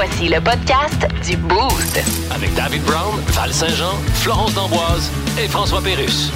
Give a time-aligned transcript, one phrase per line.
[0.00, 2.00] Voici le podcast du Boost.
[2.30, 5.10] Avec David Brown, Val Saint-Jean, Florence D'Amboise
[5.42, 6.30] et François Pérus.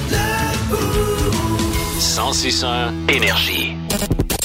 [1.97, 3.77] 1061 Énergie.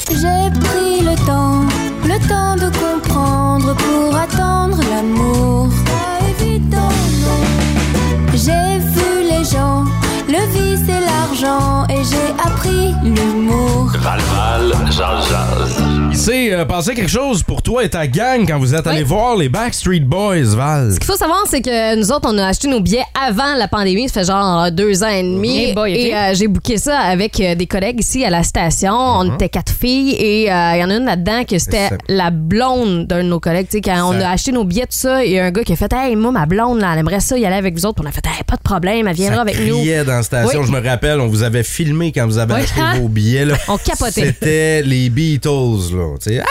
[0.09, 1.65] J'ai pris le temps,
[2.04, 5.66] le temps de comprendre pour attendre l'amour.
[5.85, 6.93] Pas évident,
[7.25, 7.43] non.
[8.35, 8.77] J'ai
[11.41, 13.93] et j'ai appris l'humour.
[14.00, 15.77] Val Val, Jazz Jazz.
[16.11, 19.05] Il s'est euh, passé quelque chose pour toi et ta gang quand vous êtes allés
[19.05, 20.95] voir les Backstreet Boys, Val.
[20.95, 23.69] Ce qu'il faut savoir, c'est que nous autres, on a acheté nos billets avant la
[23.69, 24.09] pandémie.
[24.09, 25.59] Ça fait genre euh, deux ans et demi.
[25.66, 25.98] Hey boy, ok.
[25.98, 28.95] Et euh, j'ai booké ça avec euh, des collègues ici à la station.
[28.95, 32.30] On était quatre filles et euh, il y en a une là-dedans que c'était la
[32.30, 33.69] blonde d'un de nos collègues.
[33.70, 35.50] Tu sais, quand on Ça- a acheté nos billets, tout ça, il y a un
[35.52, 37.75] gars qui a fait Hey, moi, ma blonde, là, elle aimerait ça y aller avec
[37.75, 38.02] vous autres.
[38.02, 39.77] Puis on a fait Hey, pas de problème, elle viendra Ça avec nous.
[39.78, 40.61] criait dans la station.
[40.62, 40.66] Oui.
[40.66, 43.45] Je me rappelle, on vous avait filmé quand vous avez acheté vos billets.
[43.45, 43.56] Là.
[43.69, 44.27] On capotait.
[44.27, 45.95] C'était les Beatles.
[45.95, 46.14] Là.
[46.42, 46.45] Ah!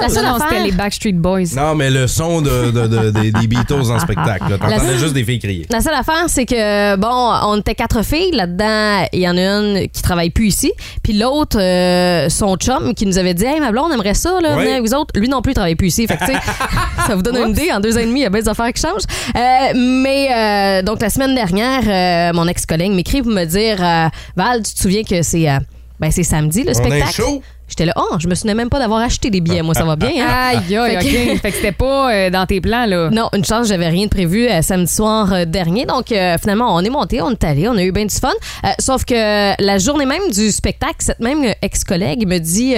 [0.00, 1.54] La seule non, affaire- c'était les Backstreet Boys.
[1.56, 4.50] Non, mais le son de, de- de- des, des Beatles en spectacle.
[4.50, 4.58] là.
[4.58, 5.66] T'entendais juste des filles crier.
[5.70, 7.08] La seule affaire, c'est que, bon,
[7.44, 8.32] on était quatre filles.
[8.32, 10.72] Là-dedans, il y en a une qui travaille plus ici.
[11.02, 14.40] Puis l'autre, euh, son chum, qui nous avait dit Hey, ma blonde, on aimerait ça,
[14.40, 14.62] là, Oui.
[14.62, 15.18] venir avec vous autres.
[15.18, 16.06] Lui non plus, il travaille plus ici.
[16.06, 16.38] Fait que, tu sais,
[17.06, 17.70] ça vous donne une idée.
[17.72, 19.02] En deux ans et demi, il y a bien des affaires qui changent.
[19.36, 20.28] Euh, mais,
[20.80, 24.74] euh, donc, la semaine dernière, euh, mon ex-collègue m'écrit pour me dire euh, Val, tu
[24.74, 25.48] te souviens que c'est.
[25.48, 25.58] euh,
[26.00, 27.12] ben, c'est samedi, le On a un spectacle?
[27.14, 27.42] show.
[27.66, 29.62] J'étais là, oh, je me souvenais même pas d'avoir acheté des billets.
[29.62, 30.10] Moi, ça va bien.
[30.20, 30.28] hein?
[30.68, 31.38] Aïe, aïe, Fait que- OK.
[31.42, 33.08] Fait que c'était pas euh, dans tes plans, là.
[33.10, 35.86] Non, une chance, j'avais rien de prévu euh, samedi soir euh, dernier.
[35.86, 36.08] Donc,
[36.40, 38.28] finalement, on est monté, on est allé, on a eu bien du fun.
[38.78, 42.74] Sauf que la journée même du spectacle, cette même ex-collègue me dit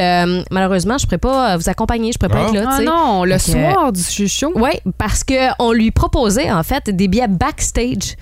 [0.50, 2.64] Malheureusement, je pourrais pas vous accompagner, je pourrais pas être là.
[2.70, 4.52] Ah non, le soir du show.
[4.54, 8.16] Oui, parce qu'on lui proposait, en fait, des billets backstage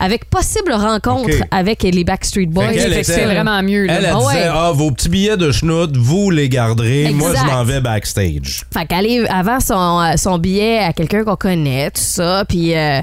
[0.00, 2.72] avec possible rencontre avec les Backstreet Boys.
[3.02, 3.94] C'est vraiment mieux, là.
[3.98, 4.34] Elle, elle Ah ouais.
[4.34, 7.10] disait Ah, vos petits billets de schnout, vous les garderez.
[7.12, 8.64] Moi, je m'en vais backstage.
[8.72, 12.76] Fait qu'elle est avant son, euh, son billet à quelqu'un qu'on connaît, tout ça, puis
[12.76, 13.00] euh,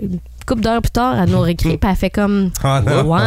[0.00, 2.80] une couple d'heures plus tard, elle nous réécrit, puis elle fait comme Ah.
[3.04, 3.20] Ouais.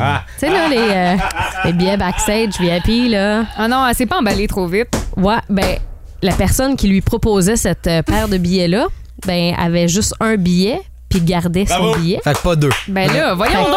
[0.00, 0.24] Ah.
[0.38, 1.16] Tu sais, là, les, euh,
[1.64, 3.44] les billets backstage VIP, là.
[3.56, 4.88] Ah non, elle s'est pas emballée trop vite.
[5.16, 5.76] Ouais, ben,
[6.22, 8.86] la personne qui lui proposait cette euh, paire de billets-là,
[9.26, 10.80] ben, avait juste un billet,
[11.12, 11.92] puis gardait Bravo.
[11.94, 12.20] son billet.
[12.24, 12.70] Fait que pas deux.
[12.88, 13.70] Ben là, voyons Fait-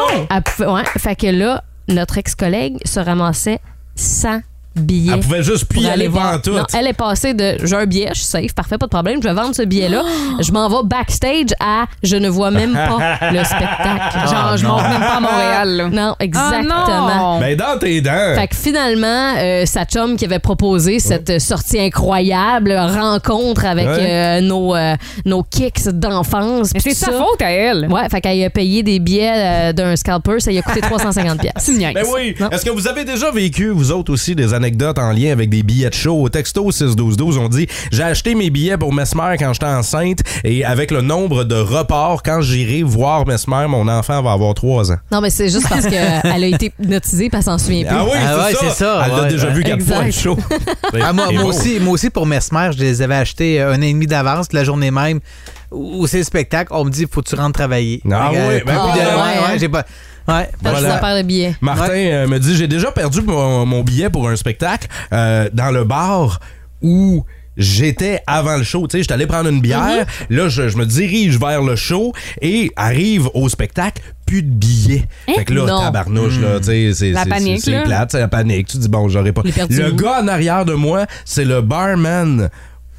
[0.66, 0.74] donc.
[0.74, 3.60] Ouais, fait que là, notre ex-collègue se ramassait
[3.96, 4.42] 100
[4.76, 5.14] billets.
[5.14, 6.42] Elle pouvait juste plus y aller voir.
[6.42, 6.52] tout.
[6.52, 9.20] Non, elle est passée de j'ai un billet, je suis safe, parfait, pas de problème,
[9.22, 10.04] je vais vendre ce billet-là.
[10.42, 14.30] Je m'en vais backstage à je ne vois même pas le spectacle.
[14.30, 15.88] Genre, je monte même pas à Montréal, là.
[15.90, 17.34] Non, Ah exactement.
[17.36, 17.40] non.
[17.40, 18.36] Ben, dans tes dents.
[18.36, 24.08] Fait que finalement, euh, sa chum qui avait proposé cette sortie incroyable, rencontre avec Ouais.
[24.10, 26.72] euh, nos, euh, nos kicks d'enfance.
[26.78, 27.12] C'est sa ça.
[27.14, 27.88] faute à elle.
[27.90, 29.32] Ouais, fait qu'elle a payé des billets
[29.70, 31.54] euh, d'un scalper, ça lui a coûté 350 pièces.
[31.58, 31.94] C'est une niaise.
[31.94, 32.36] Ben oui.
[32.52, 35.62] Est-ce que vous avez déjà vécu, vous autres aussi, des anecdotes en lien avec des
[35.62, 36.20] billets de show?
[36.24, 40.66] Au texto 61212, on dit J'ai acheté mes billets pour Mesmer quand j'étais enceinte et
[40.66, 44.98] avec le nombre de reports, quand j'irai voir Mesmer, mon enfant va avoir 3 ans.
[45.12, 47.96] Non, mais c'est juste parce qu'elle a été hypnotisée, puis elle s'en souvient plus.
[47.96, 48.72] Ah oui, Ah ouais, c'est ça.
[48.74, 49.54] ça, Elle l'a ouais, déjà ouais.
[49.54, 49.96] vu quatre Exact.
[49.96, 50.38] fois le show.
[51.02, 53.94] Ah, moi, aussi, moi aussi, pour Mesmer, je les avais achetés euh, un an et
[53.94, 55.20] demi d'avance, la journée même
[55.72, 56.72] où c'est le spectacle.
[56.74, 58.02] On me dit, faut que tu rentres travailler.
[58.12, 59.52] Ah oui, ben oui, hein.
[59.52, 59.86] ouais, j'ai pas.
[60.28, 60.50] Ouais.
[60.62, 60.98] Voilà.
[60.98, 61.56] paire de billets.
[61.62, 65.72] Martin euh, me dit J'ai déjà perdu mon, mon billet pour un spectacle euh, dans
[65.72, 66.40] le bar
[66.82, 67.24] où.
[67.58, 70.06] J'étais avant le show, tu sais, j'étais allé prendre une bière.
[70.30, 75.06] Là, je, je me dirige vers le show et arrive au spectacle, plus de billets.
[75.34, 75.80] Fait que là, Non.
[75.80, 77.12] tabarnouche, là, tu sais, c'est
[77.86, 78.68] plate, c'est la panique.
[78.68, 79.42] Tu dis, bon, j'aurais pas.
[79.70, 82.50] Le gars en arrière de moi, c'est le barman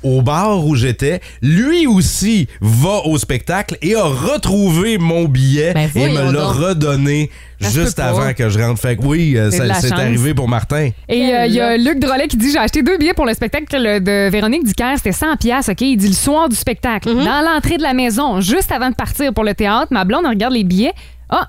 [0.06, 1.20] au bar où j'étais.
[1.42, 7.30] Lui aussi va au spectacle et a retrouvé mon billet Ben, et me l'a redonné
[7.60, 8.80] juste avant que je rentre.
[8.80, 10.90] Fait que oui, euh, C'est arrivé pour Martin.
[11.08, 13.34] Et euh, il y a Luc Drolet qui dit J'ai acheté deux billets pour le
[13.34, 14.94] spectacle de Véronique Dicker.
[14.96, 15.80] C'était 100 pièces, OK?
[15.80, 19.32] Il dit le soir du spectacle, dans l'entrée de la maison, juste avant de partir
[19.32, 19.88] pour le théâtre.
[19.90, 20.92] Ma blonde regarde les billets.
[21.28, 21.48] Ah,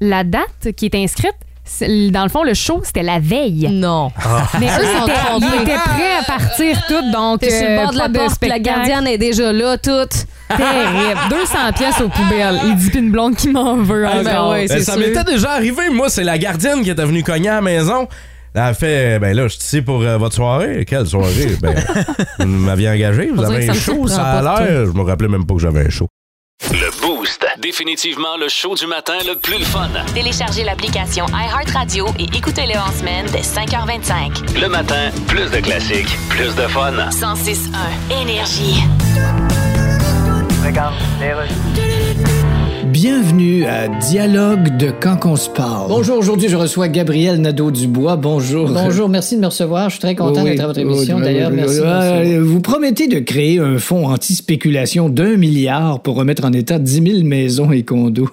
[0.00, 1.36] la date qui est inscrite,
[1.80, 3.68] dans le fond, le show, c'était la veille.
[3.70, 4.10] Non.
[4.60, 5.46] Mais eux, Ils étaient, trompés.
[5.56, 8.38] ils étaient prêts à partir tout, donc T'es sur le euh, bord de la porte,
[8.40, 10.26] puis la gardienne est déjà là, toute.
[10.48, 11.20] Terrible.
[11.30, 12.60] 200 pièces aux poubelles.
[12.66, 15.52] Il dit une blonde qui m'en veut Ah, ben ouais, Ben, c'est ça m'était déjà
[15.52, 15.88] arrivé.
[15.90, 18.06] Moi, c'est la gardienne qui était venue cogner à la maison.
[18.54, 20.84] Elle a fait, ben là, je suis ici pour euh, votre soirée.
[20.86, 21.56] Quelle soirée?
[21.62, 21.74] Ben,
[22.40, 24.86] vous m'aviez engagé, vous On avez un show, ça a l'air.
[24.86, 26.06] Je me rappelais même pas que j'avais un show.
[26.70, 26.90] Le
[27.22, 27.46] Boost.
[27.58, 29.88] Définitivement le show du matin le plus le fun.
[30.12, 34.60] Téléchargez l'application iHeartRadio et écoutez-le en semaine dès 5h25.
[34.60, 36.92] Le matin, plus de classiques, plus de fun.
[37.10, 38.82] 106.1 Énergie.
[43.02, 45.88] Bienvenue à Dialogue de quand qu'on se parle.
[45.88, 48.14] Bonjour, aujourd'hui je reçois Gabriel Nadeau-Dubois.
[48.14, 48.70] Bonjour.
[48.70, 49.88] Bonjour, merci de me recevoir.
[49.88, 51.16] Je suis très content Oui, d'être à votre émission.
[51.16, 51.80] oui, D'ailleurs, merci.
[52.38, 57.24] Vous promettez de créer un fonds anti-spéculation d'un milliard pour remettre en état 10 000
[57.24, 58.30] maisons et condos.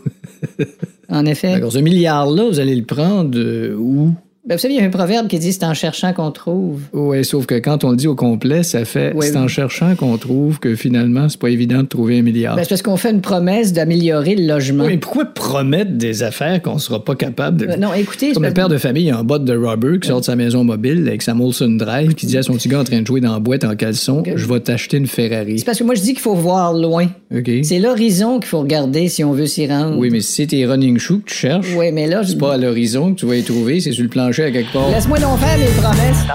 [1.10, 1.54] En effet.
[1.54, 4.14] D'accord, ce milliard-là, vous allez le prendre euh, où?
[4.50, 6.82] Ben, vous savez, il y a un proverbe qui dit c'est en cherchant qu'on trouve.
[6.92, 9.44] Oui, sauf que quand on le dit au complet, ça fait Oui, c'est oui.
[9.44, 12.56] en cherchant qu'on trouve que finalement, c'est pas évident de trouver un milliard.
[12.56, 14.86] Ben, c'est parce qu'on fait une promesse d'améliorer le logement.
[14.86, 17.68] oui, mais pourquoi promettre des affaires qu'on sera pas capable de.
[17.74, 20.26] Euh, non, écoutez, Comme le père de famille en botte de rubber qui sort de
[20.26, 23.02] sa maison mobile avec sa Molson Drive qui dit à son petit gars en train
[23.02, 25.60] de jouer dans la boîte en caleçon Je vais t'acheter une Ferrari.
[25.60, 27.06] c'est parce que moi je dis qu'il faut voir loin.
[27.36, 27.52] OK.
[27.62, 29.96] C'est l'horizon qu'il faut regarder si on veut s'y rendre.
[30.00, 32.56] Oui, mais si c'est tes running shoes que tu cherches, Oui, mais là, c'est pas
[32.56, 34.90] à l'horizon que tu vas y trouver, c'est sur le plancher à quelque part.
[34.90, 36.26] Laisse-moi donc faire mes promesses.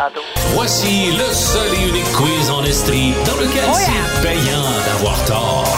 [0.54, 5.73] Voici le seul et unique quiz en Estrie dans lequel c'est payant d'avoir tort.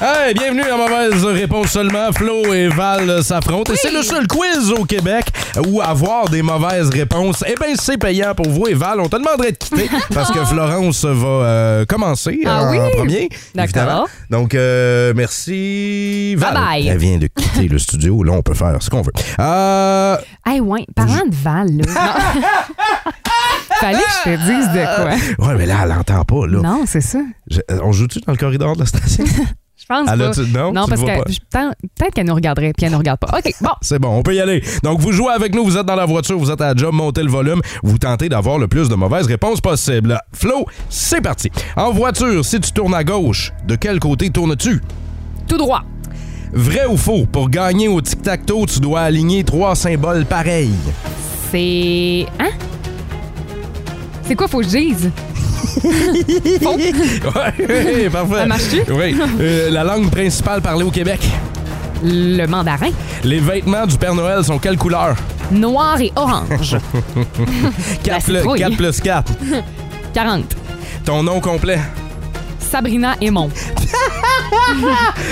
[0.00, 2.12] Hey, bienvenue à Mauvaise Réponse seulement.
[2.12, 3.72] Flo et Val s'affrontent.
[3.72, 5.26] Et c'est le seul quiz au Québec
[5.66, 8.68] où avoir des mauvaises réponses, eh bien, c'est payant pour vous.
[8.68, 12.70] Et Val, on te demanderait de quitter parce que Florence va euh, commencer Ah en,
[12.70, 12.78] oui?
[12.78, 13.28] en premier.
[13.56, 14.08] D'accord.
[14.30, 16.36] Donc, euh, merci.
[16.36, 16.54] Val.
[16.54, 16.86] Bye bye.
[16.88, 18.22] Elle vient de quitter le studio.
[18.22, 19.12] Là, on peut faire ce qu'on veut.
[19.40, 20.16] Euh,
[20.46, 21.92] Hey, ouais, parlant de Val, là.
[23.80, 24.84] Fallait que je te dise de
[25.36, 25.46] quoi.
[25.48, 26.46] ouais, mais là, elle l'entend pas.
[26.46, 26.60] Là.
[26.62, 27.18] Non, c'est ça.
[27.50, 29.24] Je- euh, on joue-tu dans le corridor de la station?
[29.90, 30.28] Je pense Elle pas.
[30.28, 31.30] a-tu- non, tu parce le vois que pas.
[31.30, 33.38] je- peut- peut-être qu'elle nous regarderait, puis elle nous regarde pas.
[33.38, 33.70] OK, bon.
[33.80, 34.62] C'est bon, on peut y aller.
[34.82, 36.92] Donc, vous jouez avec nous, vous êtes dans la voiture, vous êtes à la job,
[36.92, 40.20] montez le volume, vous tentez d'avoir le plus de mauvaises réponses possible.
[40.34, 41.48] Flo, c'est parti.
[41.76, 44.80] En voiture, si tu tournes à gauche, de quel côté tournes-tu?
[45.46, 45.82] Tout droit.
[46.52, 47.24] Vrai ou faux?
[47.30, 50.70] Pour gagner au tic-tac-toe, tu dois aligner trois symboles pareils.
[51.50, 52.26] C'est.
[52.38, 52.50] Hein?
[54.28, 55.10] C'est quoi, faut que je dise?
[56.62, 58.34] Ouais, parfait.
[58.36, 58.82] Ça marche-tu?
[58.92, 59.16] Oui.
[59.40, 61.20] Euh, la langue principale parlée au Québec.
[62.02, 62.90] Le mandarin.
[63.24, 65.16] Les vêtements du Père Noël sont quelle couleur?
[65.50, 66.76] Noir et orange.
[68.02, 68.76] 4, citrouille.
[68.76, 69.32] plus 4.
[70.14, 70.44] 40.
[71.04, 71.78] Ton nom complet?
[72.58, 73.48] Sabrina Aymon.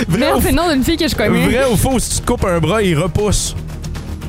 [0.08, 1.46] Vrai Merde, ou c'est le nom d'une fille que je connais.
[1.46, 3.54] Vrai ou faux, si tu te coupes un bras, il repousse.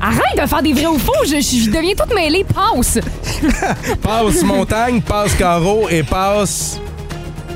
[0.01, 2.43] Arrête de faire des vrais ou faux, je, je deviens toute mêlée.
[2.53, 2.99] Passe.
[4.01, 6.79] Passe montagne, passe carreau et passe.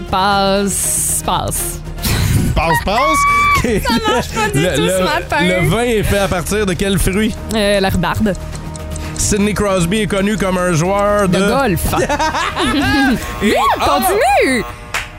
[0.09, 1.21] Passe.
[1.25, 1.79] Passe.
[2.55, 3.17] Passe, passe.
[3.63, 5.37] Ça marche pas du tout ce matin.
[5.41, 7.35] Le vin est fait à partir de quel fruit?
[7.55, 8.33] Euh, la rhubarbe.
[9.17, 11.37] Sidney Crosby est connu comme un joueur de.
[11.37, 11.81] De golf.
[13.43, 13.85] Et- Ah!
[13.85, 14.63] Continue!
[14.63, 14.65] Oh,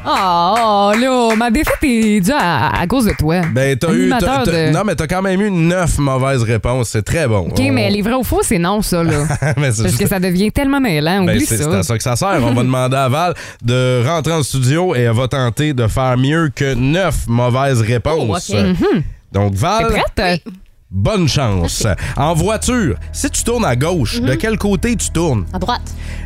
[0.04, 3.40] là, ma défaite est due à, à cause de toi.
[3.52, 4.08] Ben, t'as eu.
[4.10, 6.90] t'as- Animateur t'as- de- Non, mais t'as quand même eu neuf mauvaises réponses.
[6.90, 7.49] C'est très bon.
[7.50, 9.25] OK, mais les vrais ou faux, c'est non, ça, là.
[9.56, 11.25] Mais c'est Parce juste- que ça devient tellement mêlant.
[11.25, 11.78] Ben, Oublie c'est c'est ça.
[11.78, 12.38] à ça que ça sert.
[12.43, 13.34] On va demander à Val
[13.64, 18.50] de rentrer en studio et elle va tenter de faire mieux que neuf mauvaises réponses.
[18.55, 19.02] Oh, ok.
[19.32, 20.43] Donc, T'es Val, prête?
[20.90, 21.87] bonne chance.
[22.16, 24.26] En voiture, si tu tournes à gauche, Mhm.
[24.28, 25.46] de quel côté tu tournes?
[25.52, 25.81] À droite.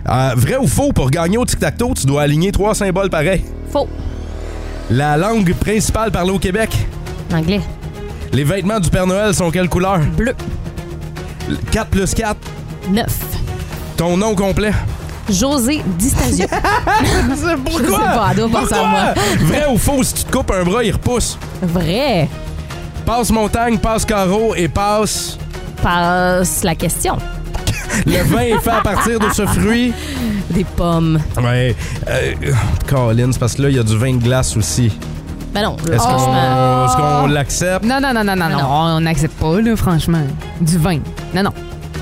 [0.08, 3.44] Euh, vrai ou faux, pour gagner au tic-tac-toe, tu dois aligner trois symboles pareils.
[3.70, 3.88] Faux.
[4.90, 6.70] La langue principale parlée au Québec.
[7.32, 7.60] Anglais.
[8.32, 9.98] Les vêtements du Père Noël sont quelle couleur?
[9.98, 10.34] Bleu.
[11.70, 12.36] 4 plus 4.
[12.90, 13.06] 9.
[13.96, 14.72] Ton nom complet?
[15.28, 16.46] José Distasio.
[17.64, 18.32] Pourquoi?
[18.36, 19.14] Je sais pas, à moi.
[19.40, 21.38] Vrai ou faux, si tu te coupes un bras, il repousse.
[21.62, 22.28] Vrai.
[23.04, 25.38] Passe montagne, passe carreau et passe.
[25.82, 27.16] Passe la question.
[28.04, 29.93] Le vin est fait à partir de ce fruit?
[30.50, 31.19] Des pommes.
[31.43, 31.74] Ouais.
[32.08, 32.32] Euh,
[32.88, 34.93] Colin, c'est parce que là, il y a du vin de glace aussi.
[35.55, 37.84] Ben non, Est-ce qu'on est-ce qu'on l'accepte?
[37.84, 38.58] Non, non, non, non, non, non.
[38.58, 38.69] Non.
[38.70, 40.22] On n'accepte pas, là, franchement.
[40.60, 40.98] Du vin.
[41.34, 41.53] Non, non.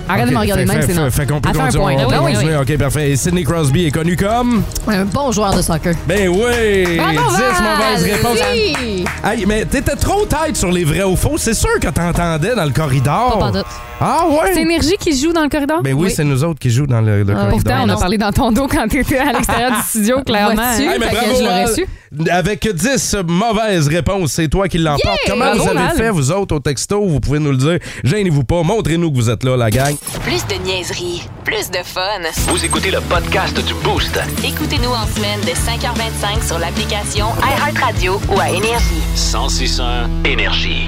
[0.06, 1.10] Arrête de me Ok, regarder de fait- même, fait- c'est non.
[1.10, 1.82] Fait qu'on peut un continuer.
[1.82, 1.94] point.
[2.04, 2.56] on peut Oui, continuer.
[2.58, 3.10] OK, parfait.
[3.12, 4.62] Et Sidney Crosby est connu comme...
[4.86, 5.94] Un bon joueur de soccer.
[6.06, 6.98] Ben oui!
[6.98, 7.62] Bravo, 10 Val!
[7.62, 8.38] mauvaises réponses.
[8.52, 9.04] Oui.
[9.24, 11.38] Hey, mais t'étais trop tête sur les vrais ou faux.
[11.38, 13.38] C'est sûr que t'entendais dans le corridor.
[13.38, 13.66] Pas pantoute.
[14.00, 14.62] Ah C'est ouais?
[14.62, 15.80] Énergie qui joue dans le corridor?
[15.82, 16.12] Ben oui, Oui.
[16.14, 17.50] c'est nous autres qui jouent dans le, le Ah, corridor.
[17.50, 20.54] Pourtant, on a parlé dans ton dos quand t'étais à l'extérieur du studio, clairement.
[20.54, 20.82] Vois-tu?
[20.82, 21.86] Hey, mais Fait que bravo, je l'aurais su.
[22.30, 25.04] Avec 10 mauvaises réponses, c'est toi qui l'emporte.
[25.04, 25.14] Yeah!
[25.28, 27.04] Comment Bravo, vous avez fait, vous autres, au texto?
[27.06, 27.78] Vous pouvez nous le dire.
[28.04, 28.62] Gênez-vous pas.
[28.62, 29.96] Montrez-nous que vous êtes là, la gang.
[30.22, 32.00] Plus de niaiserie, plus de fun.
[32.48, 34.18] Vous écoutez le podcast du Boost.
[34.44, 39.02] Écoutez-nous en semaine de 5h25 sur l'application iHeartRadio ou à Énergie.
[39.14, 40.86] 1061 Énergie.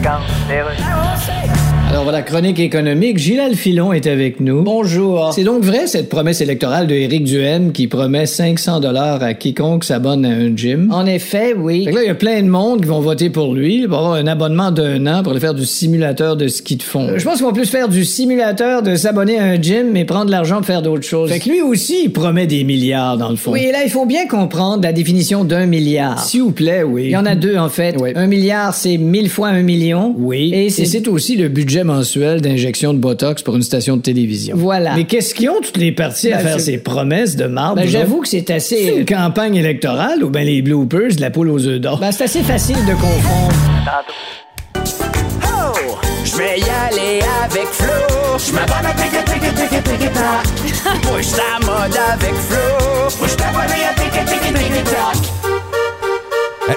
[0.00, 1.69] legal, bêbado.
[1.90, 4.62] Alors voilà, chronique économique, Gilles Filon est avec nous.
[4.62, 5.32] Bonjour.
[5.34, 9.82] C'est donc vrai cette promesse électorale de Éric Duhem qui promet 500 dollars à quiconque
[9.82, 10.88] s'abonne à un gym?
[10.92, 11.84] En effet, oui.
[11.86, 13.98] Fait que là, il y a plein de monde qui vont voter pour lui, pour
[13.98, 17.08] avoir un abonnement d'un an pour aller faire du simulateur de ski de fond.
[17.08, 20.04] Euh, Je pense qu'on va plus faire du simulateur de s'abonner à un gym mais
[20.04, 21.28] prendre l'argent pour faire d'autres choses.
[21.28, 23.50] Fait que lui aussi, il promet des milliards dans le fond.
[23.50, 26.22] Oui, et là, il faut bien comprendre la définition d'un milliard.
[26.24, 27.06] S'il vous plaît, oui.
[27.06, 27.96] Il y en a deux, en fait.
[27.98, 28.10] Oui.
[28.14, 30.14] Un milliard, c'est mille fois un million.
[30.16, 30.52] Oui.
[30.54, 34.56] Et c'est aussi le budget mensuel d'injection de Botox pour une station de télévision.
[34.58, 34.94] Voilà.
[34.96, 37.76] Mais qu'est-ce qu'ils ont toutes les parties à Ben, faire c'est- ces promesses de marbre?
[37.82, 38.94] Ben, j'avoue que c'est C'est assez...
[38.98, 41.98] une campagne électorale ou ben les bloopers de la poule aux œufs d'or?
[41.98, 43.54] Ben, c'est assez facile de confondre.
[45.44, 47.86] Oh, je vais y aller avec Flo.
[48.38, 51.02] Je m'abonne à Tiki Tiki Tiki Tiki Tac.
[51.02, 53.08] Push ta mode avec Flo.
[53.20, 55.39] Push ta mode à Tiki Tiki Tiki Tac.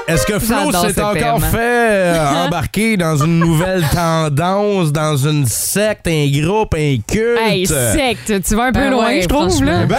[0.08, 6.08] Est-ce que Flo s'est encore fait euh, embarquer dans une nouvelle tendance, dans une secte,
[6.08, 7.40] un groupe, un culte?
[7.46, 9.86] Hey, secte, tu vas un peu Ben loin, ouais, je trouve, là.
[9.86, 9.98] Ben,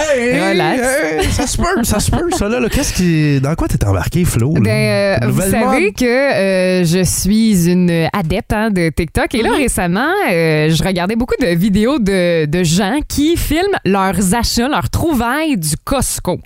[0.51, 0.81] Relax.
[0.83, 2.61] euh, ça se peut, ça se peut, ça là.
[2.61, 2.69] là.
[2.69, 4.55] Qu'est-ce qui, dans quoi t'es embarqué, Flo?
[4.55, 4.61] là?
[4.61, 9.35] Ben, euh, vous savez que euh, je suis une adepte hein, de TikTok.
[9.35, 9.57] Et là, Mm-hmm.
[9.59, 14.91] récemment, euh, je regardais beaucoup de vidéos de, de gens qui filment leurs achats, leurs
[14.91, 16.41] trouvailles du Costco.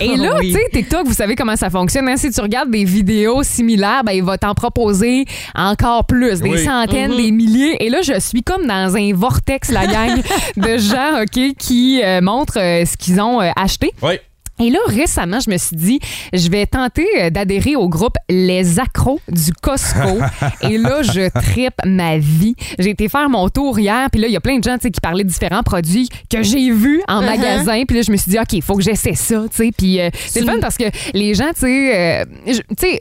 [0.00, 0.52] Et là, Oui.
[0.52, 2.08] tu sais, TikTok, vous savez comment ça fonctionne.
[2.08, 2.16] hein?
[2.16, 5.24] Si tu regardes des vidéos similaires, ben, il va t'en proposer
[5.54, 6.64] encore plus, des Oui.
[6.64, 7.76] centaines, des milliers.
[7.84, 10.20] Et là, je suis comme dans un vortex, la gang
[10.56, 13.92] de gens, OK, qui euh, montrent euh, ce qu'ils ont euh, acheté.
[14.02, 14.14] Oui.
[14.62, 15.98] Et là, récemment, je me suis dit,
[16.32, 20.18] je vais tenter euh, d'adhérer au groupe Les Accros du Costco.
[20.62, 22.54] et là, je tripe ma vie.
[22.78, 24.82] J'ai été faire mon tour hier, puis là, il y a plein de gens tu
[24.82, 27.82] sais, qui parlaient de différents produits que j'ai vus en magasin.
[27.86, 29.42] Puis là, je me suis dit, OK, il faut que j'essaie ça.
[29.50, 29.70] tu sais.
[29.76, 32.24] Puis euh, c'est le fun parce que les gens, tu sais, euh,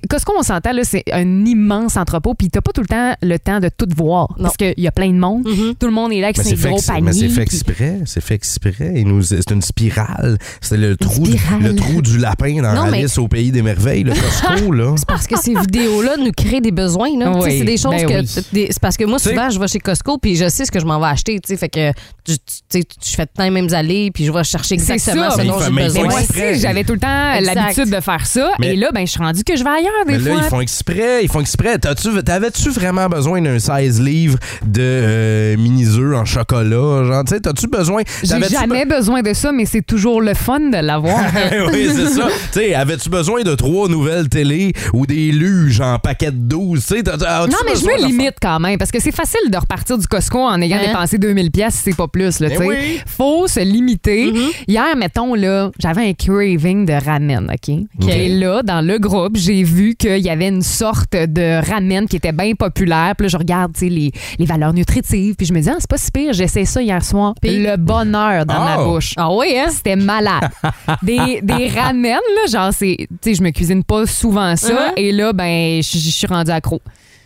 [0.09, 3.37] Costco, on s'entend, là, c'est un immense entrepôt, puis t'as pas tout le temps le
[3.39, 4.35] temps de tout voir.
[4.41, 5.43] Parce qu'il y a plein de monde.
[5.79, 7.01] Tout le monde est là avec ses c'est fait, gros paniers.
[7.01, 9.03] mais c'est fait puis- exprès, c'est fait exprès.
[9.21, 10.37] C'est une spirale.
[10.61, 11.50] C'est le trou, du- spirale.
[11.59, 14.93] Le trou du lapin dans Non, mais- Alice au pays des merveilles, le Costco là.
[14.97, 17.17] C'est parce que ces vidéos-là nous créent des besoins.
[17.17, 17.31] Là.
[17.35, 18.13] Oui, c'est des choses ben que.
[18.39, 18.45] oui.
[18.53, 20.65] des- c'est parce que moi, Tu sais- souvent, je vais chez Costco puis je sais
[20.65, 21.39] ce que je m'en vais acheter.
[21.39, 21.91] tu sais, Fait que
[22.23, 22.33] tu
[22.69, 25.29] sais, je fais tout le temps les mêmes allées puis je vais chercher C'est exactement
[25.29, 25.37] ça.
[25.37, 26.03] ce Mais dont j'ai mais Mais besoin.
[26.05, 27.55] moi aussi, j'avais tout le temps Exact.
[27.55, 28.51] l'habitude de faire ça.
[28.59, 30.41] Mais- et là, ben, je suis rendue que je vais ailleurs des Mais là, fois.
[30.45, 31.77] ils font exprès, ils font exprès.
[31.79, 37.03] T'as-tu- T'avais-tu vraiment besoin d'un 16 livres de euh, mini-œufs en chocolat?
[37.05, 38.03] Genre, tu sais, t'as-tu besoin?
[38.23, 41.19] J'ai jamais besoin de ça, mais c'est toujours le fun de l'avoir.
[41.71, 42.27] oui, c'est ça.
[42.53, 46.85] Tu sais, avais-tu besoin de trois nouvelles télé ou des luges en paquet de 12?
[46.85, 48.99] Tu sais, t'as- as-tu non, mais je besoin me de- limite quand même, parce que
[48.99, 50.87] c'est facile de repartir du Costco en ayant Hein?
[50.87, 52.39] dépensé 2000 pièces si c'est pas plus.
[52.39, 52.69] Là, Ben tu sais.
[52.69, 52.99] oui.
[53.05, 54.31] Faut se limiter.
[54.31, 54.49] Mm-hmm.
[54.67, 57.75] Hier, mettons, là, j'avais un craving de ramen, OK?
[58.09, 62.15] Et là, dans le groupe, j'ai vu qu'il y avait une sorte de ramen qui
[62.17, 63.13] était bien populaire.
[63.17, 65.35] Puis là, je regarde, tu sais, les, les valeurs nutritives.
[65.35, 67.33] Puis je me dis, ah, c'est pas si pire, j'essaie ça hier soir.
[67.41, 68.93] Puis- le bonheur dans ma Oh.
[68.93, 69.13] bouche.
[69.17, 69.67] Ah oui, hein?
[69.69, 70.49] C'était malade.
[71.03, 72.95] Des, des ramen, là, genre, c'est.
[72.99, 74.67] Tu sais, je me cuisine pas souvent ça.
[74.73, 74.93] Uh-huh.
[74.97, 76.81] Et là, ben, je je suis rendue accro.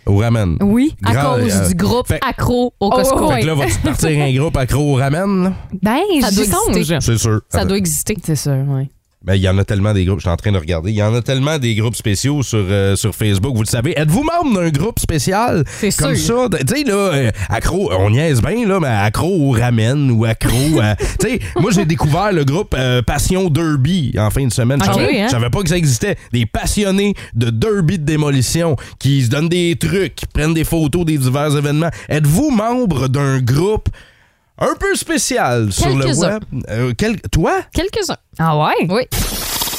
[0.06, 0.58] Au ramen.
[0.62, 0.96] Oui.
[1.04, 3.25] À Grand- cause euh, du groupe fait- accro au Oh, Costco.
[3.25, 5.44] oh, Fait que là, vas-tu partir un groupe accro au ramen?
[5.46, 5.54] là?
[5.82, 6.75] Ben, Ça j'y doit songe.
[6.78, 6.98] exister.
[7.02, 7.42] C'est sûr.
[7.50, 8.16] Ça doit exister.
[8.24, 8.88] C'est sûr, oui.
[9.25, 10.91] Ben, il y en a tellement des groupes, je suis en train de regarder.
[10.91, 14.00] Il y en a tellement des groupes spéciaux sur, euh, sur Facebook, vous le savez.
[14.00, 15.63] Êtes-vous membre d'un groupe spécial?
[15.79, 16.48] C'est comme sûr.
[16.51, 16.60] ça?
[16.60, 20.79] Tu sais, là, euh, accro, on niaise bien, là, mais accro au ramen ou accro
[20.79, 20.96] à.
[21.20, 24.79] tu sais, moi, j'ai découvert le groupe euh, Passion Derby en fin de semaine.
[24.79, 25.25] Je savais, hein?
[25.25, 26.17] je savais pas que ça existait.
[26.32, 31.03] Des passionnés de derby de démolition qui se donnent des trucs, qui prennent des photos
[31.03, 31.89] des divers événements.
[32.10, 33.89] Êtes-vous membre d'un groupe
[34.58, 36.34] un peu spécial sur le Quelques-uns.
[36.34, 36.44] web?
[36.70, 37.62] Euh, quel- toi?
[37.74, 38.18] Quelques-uns.
[38.40, 38.88] Ah ouais?
[38.90, 39.02] Oui.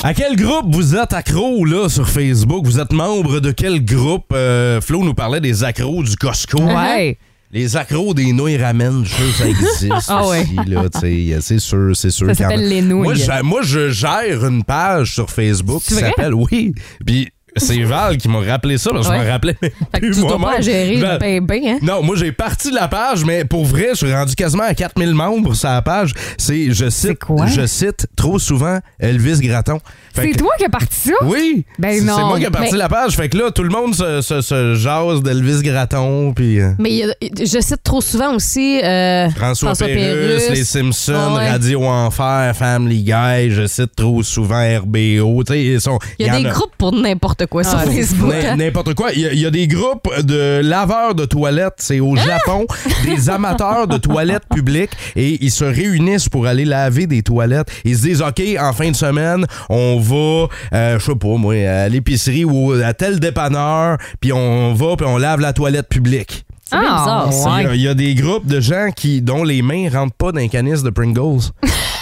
[0.02, 2.64] À quel groupe vous êtes accro là sur Facebook?
[2.66, 4.26] Vous êtes membre de quel groupe?
[4.33, 6.62] Euh, Flo nous parlait des accros du Costco.
[6.62, 7.16] Ouais.
[7.52, 10.42] Les accros des nouilles ramen, je suis sûr que ça existe Ah ouais.
[10.42, 12.26] aussi, là, tu sais, c'est sûr, c'est sûr.
[12.26, 12.52] Ça qu'il y en a.
[12.52, 13.02] s'appelle les nouilles.
[13.04, 16.09] Moi, je, moi, je gère une page sur Facebook qui C'est vrai?
[16.16, 16.75] s'appelle Oui.
[17.06, 20.20] Puis c'est Val qui m'a rappelé ça, parce que je m'en rappelais Fait que tu
[20.20, 21.78] dois pas gérer Val- ben ben, hein?
[21.82, 24.75] non, moi j'ai parti de la page, mais pour vrai, je suis rendu quasiment à
[24.75, 26.12] 4000 membres sur la page.
[26.38, 27.46] C'est, je cite, quoi?
[27.46, 29.78] je cite trop souvent Elvis Gratton.
[30.14, 31.12] C'est que- toi qui as parti ça?
[31.25, 33.16] oui, Ben c'est non, c'est moi qui ai parti mais- la page.
[33.16, 37.02] Fait que là, tout le monde se, se, se jase d'Elvis Gratton, puis euh, Mais
[37.04, 40.50] a- je cite trop souvent aussi euh, François, François Pérusse.
[40.50, 41.50] Les Simpsons, Ouais.
[41.50, 43.50] Radio Enfer, Family Guy.
[43.50, 45.42] Je cite trop souvent RBO.
[45.50, 48.32] Il y a des groupes pour n'importe quoi sur Ah, Facebook.
[48.32, 48.56] N- hein.
[48.56, 49.12] N'importe quoi.
[49.12, 51.74] Il y, a, il y a des groupes de laveurs de toilettes.
[51.78, 52.66] C'est au Japon.
[53.04, 54.92] des amateurs de toilettes publiques.
[55.16, 57.68] Et ils se réunissent pour aller laver des toilettes.
[57.84, 61.54] Ils se disent, OK, en fin de semaine, on va, euh, je sais pas, moi,
[61.54, 63.98] à l'épicerie ou à tel dépanneur.
[64.20, 66.44] Puis on va, puis on lave la toilette publique.
[66.72, 67.60] Ah, bizarre.
[67.60, 70.16] Il y a- il y, a des groupes de gens qui dont les mains rentrent
[70.16, 71.42] pas dans les canisses de Pringles.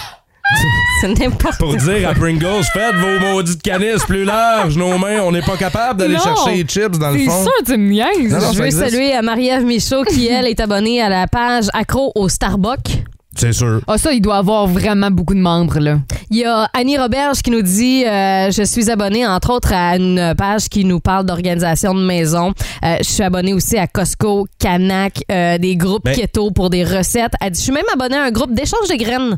[1.01, 5.31] C'est n'importe Pour dire à Pringles, faites vos maudites canisses plus larges, nos mains, on
[5.31, 6.21] n'est pas capable d'aller Non.
[6.23, 7.43] chercher les chips dans le C'est fond.
[7.43, 8.31] sûr, tu me niaises.
[8.31, 8.89] Non, non, Je ça veux existe.
[8.89, 13.03] saluer Marie-Ève Michaud qui, elle, est abonnée à la page Accro au Starbucks.
[13.37, 13.81] C'est sûr.
[13.87, 15.97] Ah, ça, il doit avoir vraiment beaucoup de membres, là.
[16.29, 19.97] Il y a Annie Roberge qui nous dit euh, Je suis abonnée, entre autres, à
[19.97, 22.53] une page qui nous parle d'organisation de maison.
[22.85, 26.85] Euh, je suis abonnée aussi à Costco, Canac, euh, des groupes Ben- keto pour des
[26.85, 27.33] recettes.
[27.41, 29.35] Elle dit Je suis même abonnée à un groupe d'échange de graines.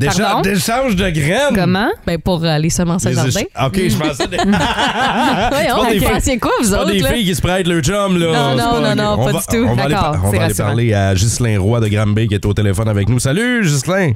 [0.00, 0.40] Pardon?
[0.40, 1.54] D'échange de graines.
[1.54, 1.88] Comment?
[2.06, 3.42] Ben, pour euh, les semences à jardin.
[3.66, 4.26] OK, je pensais.
[4.28, 6.92] des- Voyons, pas des vous filles- pensiez quoi, vous pas autres?
[6.92, 7.08] des là?
[7.12, 8.26] filles qui se prêtent le chum, là.
[8.32, 9.66] Non, non, pas- non, non, on pas va- du tout.
[9.68, 12.44] On va aller, on c'est va aller parler à Ghislain Roy de Granby qui est
[12.46, 13.18] au téléphone avec nous.
[13.20, 14.12] Salut, Ghislain.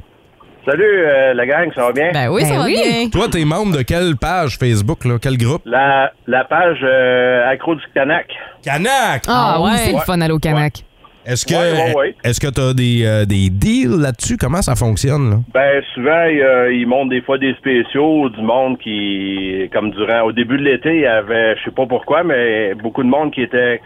[0.65, 2.11] Salut, euh, la gang, ça va bien?
[2.13, 2.75] Ben oui, ça Ben va oui.
[2.83, 3.09] bien.
[3.09, 5.15] Toi, t'es membre de quelle page Facebook, là?
[5.19, 5.61] Quel groupe?
[5.65, 8.27] La, la page euh, Accro du Canac.
[8.63, 9.23] Canac!
[9.27, 9.77] Ah, Ah oui, ouais.
[9.85, 10.83] c'est le fun à l'eau Canac.
[11.29, 12.15] Est-ce que Ouais, ouais, ouais.
[12.23, 14.37] est-ce que t'as des, euh, des deals là-dessus?
[14.37, 15.35] Comment ça fonctionne, là?
[15.53, 20.31] Ben, souvent, euh, ils montent des fois des spéciaux du monde qui, comme durant, au
[20.31, 23.41] début de l'été, il y avait, je sais pas pourquoi, mais beaucoup de monde qui
[23.43, 23.79] était,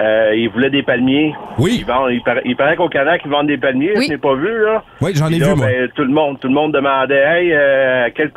[0.00, 1.34] euh, ils voulaient des palmiers.
[1.58, 1.78] Oui.
[1.80, 3.92] Ils vendent, il, paraît, il paraît qu'au Canac, ils vendent des palmiers.
[3.96, 4.04] Oui.
[4.06, 4.82] Je n'ai pas vu, là.
[5.00, 5.66] Oui, j'en ai là, vu, moi.
[5.66, 8.32] ben, tout le monde, tout le monde demandait, hey, euh, quel,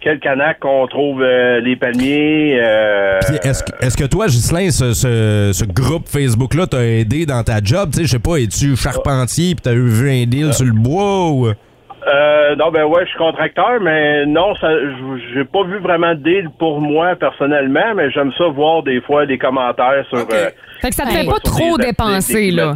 [0.00, 4.92] quel Canac qu'on trouve euh, les palmiers, euh, est-ce que, est-ce que toi, Ghislain, ce,
[4.92, 7.90] ce, ce groupe Facebook-là t'a aidé dans ta job?
[7.92, 10.72] Tu sais, je sais pas, es-tu charpentier puis t'as eu vu un deal sur le
[10.72, 11.48] bois ou...
[12.08, 14.68] Euh, non, ben ouais, je suis contracteur, mais non, ça,
[15.34, 19.26] j'ai pas vu vraiment de deal pour moi personnellement, mais j'aime ça voir des fois
[19.26, 20.18] des commentaires sur.
[20.20, 20.48] euh,
[20.80, 22.74] Fait que ça te fait pas trop dépenser, là.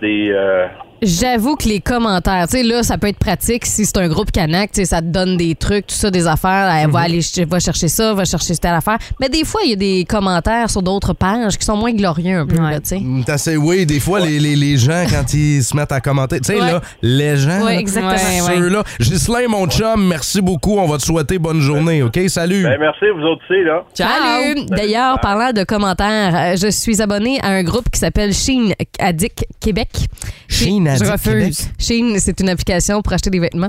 [0.00, 0.66] Des euh,
[1.02, 4.30] J'avoue que les commentaires, tu sais, là, ça peut être pratique si c'est un groupe
[4.30, 6.72] Canac, tu sais, ça te donne des trucs, tout ça, des affaires.
[6.72, 6.92] Elle Mhm.
[6.92, 8.98] va aller va chercher ça, va chercher telle affaire.
[9.20, 12.38] Mais des fois, il y a des commentaires sur d'autres pages qui sont moins glorieux
[12.38, 12.70] un peu, Ouais.
[12.70, 13.00] là, tu sais.
[13.00, 16.38] Mm, t'as oui, des fois, les, les, les gens, quand ils se mettent à commenter,
[16.40, 16.70] tu sais, Ouais.
[16.72, 18.12] là, les gens, Ouais, là, exactement.
[18.12, 18.56] Ouais, ouais.
[18.58, 18.84] ceux-là.
[19.00, 20.78] Ghislain, mon chum, merci beaucoup.
[20.78, 22.18] On va te souhaiter bonne journée, OK?
[22.28, 22.62] Salut!
[22.62, 23.84] Ben merci, vous autres aussi, là.
[23.92, 24.66] Salut!
[24.66, 29.44] D'ailleurs, parlant de commentaires, euh, je suis abonnée à un groupe qui s'appelle Chine Addict
[29.60, 29.88] Québec.
[30.96, 31.32] Je refuse.
[31.32, 31.54] Québec.
[31.78, 33.68] Shein, c'est une application pour acheter des vêtements.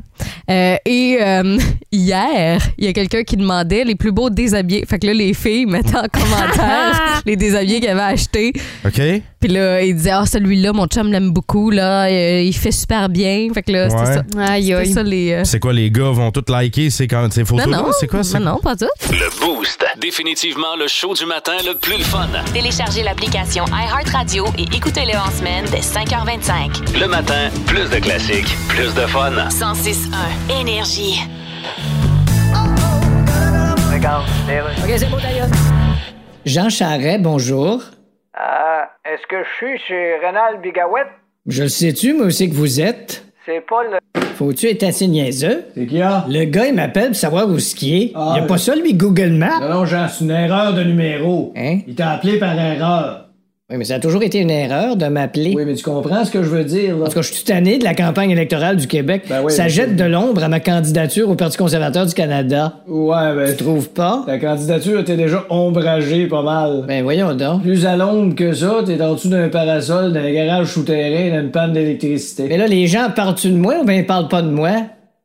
[0.50, 1.58] Euh, et euh,
[1.92, 4.86] hier, il y a quelqu'un qui demandait les plus beaux déshabillés.
[4.88, 8.54] Fait que là, les filles mettaient en commentaire les déshabillés qu'elles avaient achetés.
[8.86, 9.02] OK?
[9.40, 11.70] Puis là, ils disaient Ah, celui-là, mon chum l'aime beaucoup.
[11.70, 13.48] Là, Euh, il fait super bien.
[13.54, 14.14] Fait que là, c'était Ouais.
[14.46, 14.54] ça.
[14.54, 14.92] Aïe, aïe.
[14.94, 15.32] ça les.
[15.34, 17.78] euh, C'est quoi, les gars vont tous liker ces, quand- ces Non, photos-là?
[17.78, 18.24] non, C'est quoi?
[18.24, 18.86] c'est- non, non, pas tout.
[19.12, 19.84] Le Boost.
[20.02, 22.28] Définitivement le show du matin le plus le fun.
[22.54, 27.00] Téléchargez l'application iHeartRadio et écoutez-le en semaine dès 5h25.
[27.00, 29.30] Le matin, plus de classiques, plus de fun.
[29.50, 31.22] 106.1 Énergie.
[36.44, 37.84] Jean Charret, bonjour.
[38.34, 41.06] Ah, est-ce que je suis chez Renal Bigawet?
[41.46, 43.24] Je le sais-tu, moi aussi que vous êtes?
[43.46, 44.00] C'est pas le.
[44.34, 45.66] Faut-tu être assez niaiseux?
[45.76, 46.26] C'est qui, a?
[46.28, 48.12] Le gars, il m'appelle pour savoir où ce qui est.
[48.16, 49.60] Ah, il a pas ça, lui, Google Maps?
[49.60, 51.54] Non, non, Jean, c'est une erreur de numéro.
[51.56, 51.82] Hein?
[51.86, 53.28] Il t'a appelé par erreur.
[53.70, 55.54] Oui, mais ça a toujours été une erreur de m'appeler.
[55.56, 57.06] Oui, mais tu comprends ce que je veux dire, là?
[57.06, 59.24] En tout cas, je suis tanné de la campagne électorale du Québec.
[59.30, 62.74] Ben oui, ça jette de l'ombre à ma candidature au Parti conservateur du Canada.
[62.90, 64.24] Ouais, ben, Tu trouves pas?
[64.26, 66.84] ta candidature était déjà ombragée pas mal.
[66.90, 67.62] Ben voyons donc.
[67.62, 71.72] Plus à l'ombre que ça, t'es en dessous d'un parasol, d'un garage souterrain, d'une panne
[71.72, 72.48] d'électricité.
[72.50, 74.72] Mais là, les gens parlent-tu de moi ou bien ils parlent pas de moi?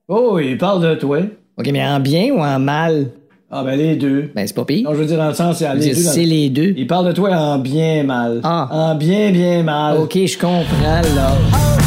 [0.06, 1.18] Oh, il parle de toi.
[1.58, 3.06] OK, mais en bien ou en mal?
[3.50, 4.30] Ah, ben, les deux.
[4.34, 4.84] Ben, c'est pas pire.
[4.84, 6.04] Non, je veux dire, dans le sens, a les deux.
[6.04, 6.74] dans- C'est les deux.
[6.76, 8.40] Il parle de toi en bien mal.
[8.44, 8.68] Ah.
[8.70, 9.96] En bien, bien mal.
[9.98, 11.77] OK, je comprends, là.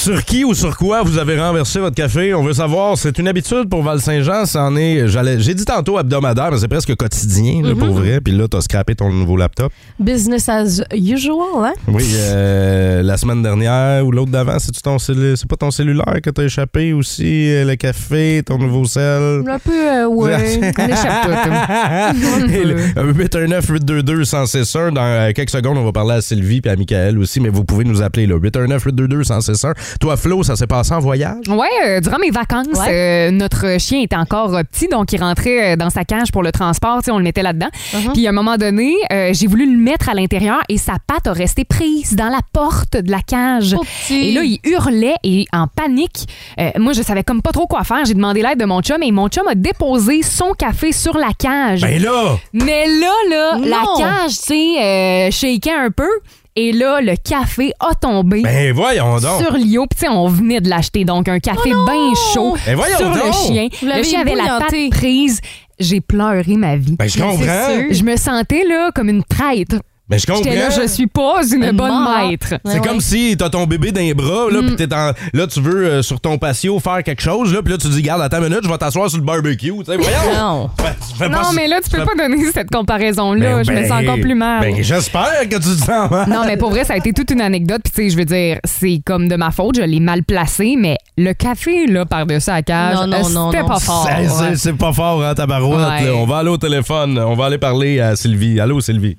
[0.00, 2.32] Sur qui ou sur quoi vous avez renversé votre café?
[2.32, 2.96] On veut savoir.
[2.96, 4.46] C'est une habitude pour Val-Saint-Jean.
[4.46, 8.18] C'en est, j'allais, j'ai dit tantôt hebdomadaire, mais c'est presque quotidien, là, pour vrai.
[8.22, 9.70] Puis là, t'as scrappé ton nouveau laptop.
[9.98, 11.72] Business as usual, hein?
[11.86, 16.30] Oui, euh, la semaine dernière ou l'autre d'avant, c'est ton c'est pas ton cellulaire que
[16.30, 19.42] t'as échappé aussi, euh, le café, ton nouveau sel?
[19.46, 20.60] Un peu, euh, ouais.
[20.78, 22.50] On échappe tout.
[22.54, 24.92] Et le- euh, 819-822-161.
[24.94, 27.64] Dans euh, quelques secondes, on va parler à Sylvie et à Michael aussi, mais vous
[27.64, 28.36] pouvez nous appeler là.
[28.38, 29.74] 819-822-161.
[29.98, 31.48] Toi, Flo, ça s'est passé en voyage?
[31.48, 35.76] Ouais, euh, durant mes vacances, euh, notre chien était encore euh, petit, donc il rentrait
[35.76, 37.00] dans sa cage pour le transport.
[37.08, 37.68] On le mettait là-dedans.
[38.12, 41.26] Puis à un moment donné, euh, j'ai voulu le mettre à l'intérieur et sa patte
[41.26, 43.74] a resté prise dans la porte de la cage.
[44.10, 46.26] Et là, il hurlait et en panique.
[46.60, 48.04] euh, moi, je savais comme pas trop quoi faire.
[48.04, 51.30] J'ai demandé l'aide de mon chum et mon chum a déposé son café sur la
[51.38, 51.80] cage.
[51.82, 52.36] Ben là!
[52.52, 53.66] Mais là, là, Non.
[53.66, 56.08] la cage, tu sais, euh, shakeait un peu.
[56.56, 59.40] Et là, le café a tombé Ben voyons donc!
[59.40, 59.86] sur Lio.
[59.86, 61.04] Puis, tu sais, on venait de l'acheter.
[61.04, 63.68] Donc, un café bien chaud Ben voyons sur le chien.
[63.80, 65.40] Vous Le chien avait la patte prise.
[65.78, 66.96] J'ai pleuré ma vie.
[66.96, 67.90] Ben je comprends!
[67.90, 69.76] Je me sentais là comme une traître.
[70.10, 70.50] Mais je comprends.
[70.52, 72.28] Là, je suis pas une Une bonne mort.
[72.28, 72.54] maître.
[72.64, 74.66] C'est comme si t'as ton bébé dans les bras, là, Mm.
[74.66, 77.72] puis t'es en- là, tu veux euh, sur ton patio faire quelque chose, là, puis
[77.72, 79.72] là, tu dis, garde, attends une minute, je vais t'asseoir sur le barbecue.
[79.78, 80.34] Tu sais, voyons!
[80.36, 80.70] Non.
[80.80, 83.56] Fais- fais Non, pas- mais là, tu peux fais- pas donner cette comparaison-là.
[83.56, 84.60] Ben, je me ben, sens encore plus mal.
[84.62, 86.28] Ben, j'espère que tu te sens mal.
[86.28, 87.80] Non, mais pour vrai, ça a été toute une anecdote.
[87.84, 90.74] Puis, tu sais, je veux dire, c'est comme de ma faute, je l'ai mal placé,
[90.76, 93.68] mais le café, là, par-dessus la cage, Non, non, euh, non, c'était non.
[93.68, 94.08] pas fort.
[94.08, 94.56] C'est- c'est- ouais.
[94.56, 95.88] C'est pas fort, hein, tabarouette.
[96.00, 96.04] Ouais.
[96.06, 96.14] là.
[96.16, 97.16] On va aller au téléphone.
[97.18, 98.58] On va aller parler à Sylvie.
[98.60, 99.16] Allô, Sylvie.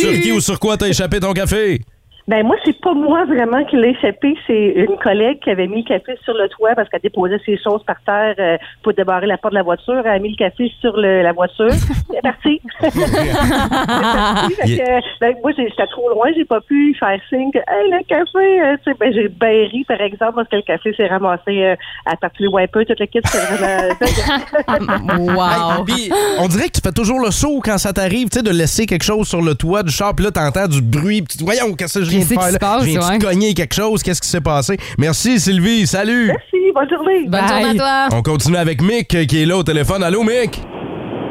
[0.00, 1.80] Sur qui ou sur quoi t'as échappé ton café?
[2.30, 5.82] Ben moi, c'est pas moi vraiment qui l'ai échappé, c'est une collègue qui avait mis
[5.82, 9.26] le café sur le toit parce qu'elle déposait ses choses par terre euh, pour débarrer
[9.26, 10.00] la porte de la voiture.
[10.04, 11.70] Elle a mis le café sur le- la voiture.
[12.10, 12.60] Elle est partie.
[12.80, 14.54] Elle est partie.
[14.54, 17.90] Fait que, ben, moi, j'ai- j'étais trop loin, j'ai pas pu faire signe que hey,
[17.90, 20.94] le café, euh, tu sais, ben, j'ai bien ri, par exemple, parce que le café
[20.94, 21.74] s'est ramassé euh,
[22.06, 25.30] à partir du wiper, toute le kit, c'était vraiment.
[25.30, 25.84] Wow.
[25.84, 28.50] Puis, on dirait que tu fais toujours le saut quand ça t'arrive, tu sais, de
[28.50, 31.32] laisser quelque chose sur le toit du char, puis là, t'entends du bruit, puis tu
[31.32, 32.58] te dis, voyons, qu'est-ce que je viens de Qu'est-ce qui là?
[32.58, 33.18] passe, Je viens ouais?
[33.18, 34.76] de cogner quelque chose, qu'est-ce qui s'est passé?
[34.98, 36.26] Merci, Sylvie, salut!
[36.28, 37.24] Merci, bonne journée.
[37.26, 38.16] Bonne journée à toi.
[38.18, 40.02] On continue avec Mick euh, qui est là au téléphone.
[40.02, 40.60] Allô, Mick?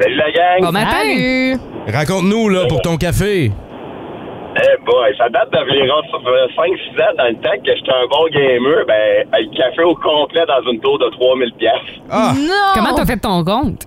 [0.02, 0.62] Salut la gang!
[0.62, 0.98] Bon matin!
[1.02, 1.58] Salut.
[1.94, 3.52] Raconte-nous, là, pour ton café.
[4.62, 8.84] Eh boy, ça date d'environ 5-6 ans dans le temps que j'étais un bon gamer,
[8.88, 11.72] ben, le café au complet dans une tour de 3000 pièces.
[12.10, 12.34] Ah!
[12.36, 12.72] Non.
[12.74, 13.84] Comment t'as fait ton compte?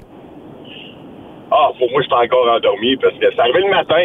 [1.51, 4.03] Ah, pour moi, j'étais encore endormi parce que c'est arrivé le matin.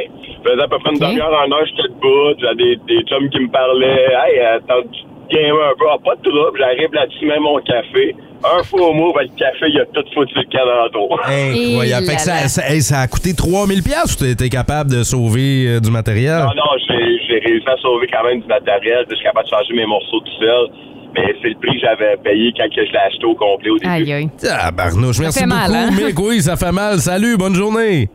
[0.48, 1.10] Ça faisait à peu près une Ok.
[1.10, 2.34] demi-heure, en heure, j'étais debout.
[2.40, 4.08] J'avais des, des chums qui me parlaient.
[4.24, 5.04] Hey, attends, tu
[5.36, 5.86] gamer un peu.
[5.92, 6.58] Ah, pas de trouble.
[6.58, 8.16] J'arrive là-dessus, mets mon café.
[8.46, 11.10] Un faux mot, ben, le café, il a tout foutu le cadeau.
[11.28, 12.06] Incroyable.
[12.06, 15.04] Fait que ça, ça, hey, ça a coûté 3000 pièces ou t'as été capable de
[15.04, 16.40] sauver euh, du matériel?
[16.46, 19.06] Non, non, j'ai j'ai réussi à sauver quand même du matériel.
[19.10, 20.68] Je suis capable de changer mes morceaux tout seul.
[21.16, 23.78] Mais c'est le prix que j'avais payé quand que je l'ai acheté au complet au
[23.80, 23.90] début.
[23.92, 24.30] Aïe, aïe.
[24.52, 25.90] Ah, barnouche, merci fait beaucoup, mal, hein?
[25.92, 26.20] Mick.
[26.20, 27.00] Oui, ça fait mal.
[27.00, 28.08] Salut, bonne journée.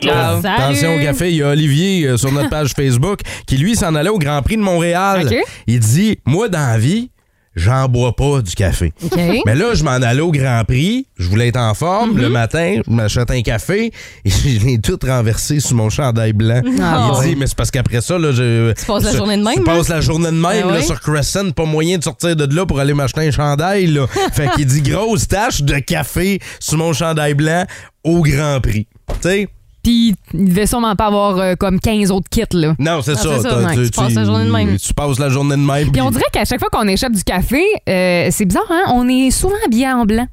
[0.00, 0.42] Ciao.
[0.42, 0.54] Salut.
[0.62, 3.94] Attention au café, il y a Olivier euh, sur notre page Facebook qui, lui, s'en
[3.94, 5.26] allait au Grand Prix de Montréal.
[5.30, 5.36] OK.
[5.66, 7.10] Il dit Moi, dans la vie,
[7.56, 8.92] j'en bois pas du café.
[9.02, 9.16] OK.
[9.46, 11.06] Mais là, je m'en allais au Grand Prix.
[11.16, 12.12] Je voulais être en forme.
[12.18, 12.20] Mm-hmm.
[12.22, 13.92] Le matin, je m'achète un café
[14.24, 16.60] et je l'ai tout renversé sur mon chandail blanc.
[16.82, 18.72] Ah, il dit, mais c'est parce qu'après ça, là, je.
[18.72, 19.64] Tu passes la je- journée de même, Tu hein?
[19.64, 20.84] passes la journée de même, Ah là, oui?
[20.84, 21.50] sur Crescent.
[21.52, 24.06] Pas moyen de sortir de là pour aller m'acheter un chandail, là.
[24.34, 27.64] fait qu'il dit, grosse tache de café sur mon chandail blanc
[28.02, 28.86] au Grand Prix.
[29.24, 29.48] Sais?
[29.82, 32.74] Puis, il devait sûrement pas avoir euh, comme 15 autres kits, là.
[32.78, 33.38] Non, c'est ça.
[33.38, 34.76] Ouais, tu passes la journée de même.
[34.76, 35.92] Tu passes la journée de même.
[35.92, 38.84] Puis on dirait qu'à chaque fois qu'on échappe du café, euh, c'est bizarre, hein?
[38.92, 40.26] On est souvent habillé en blanc.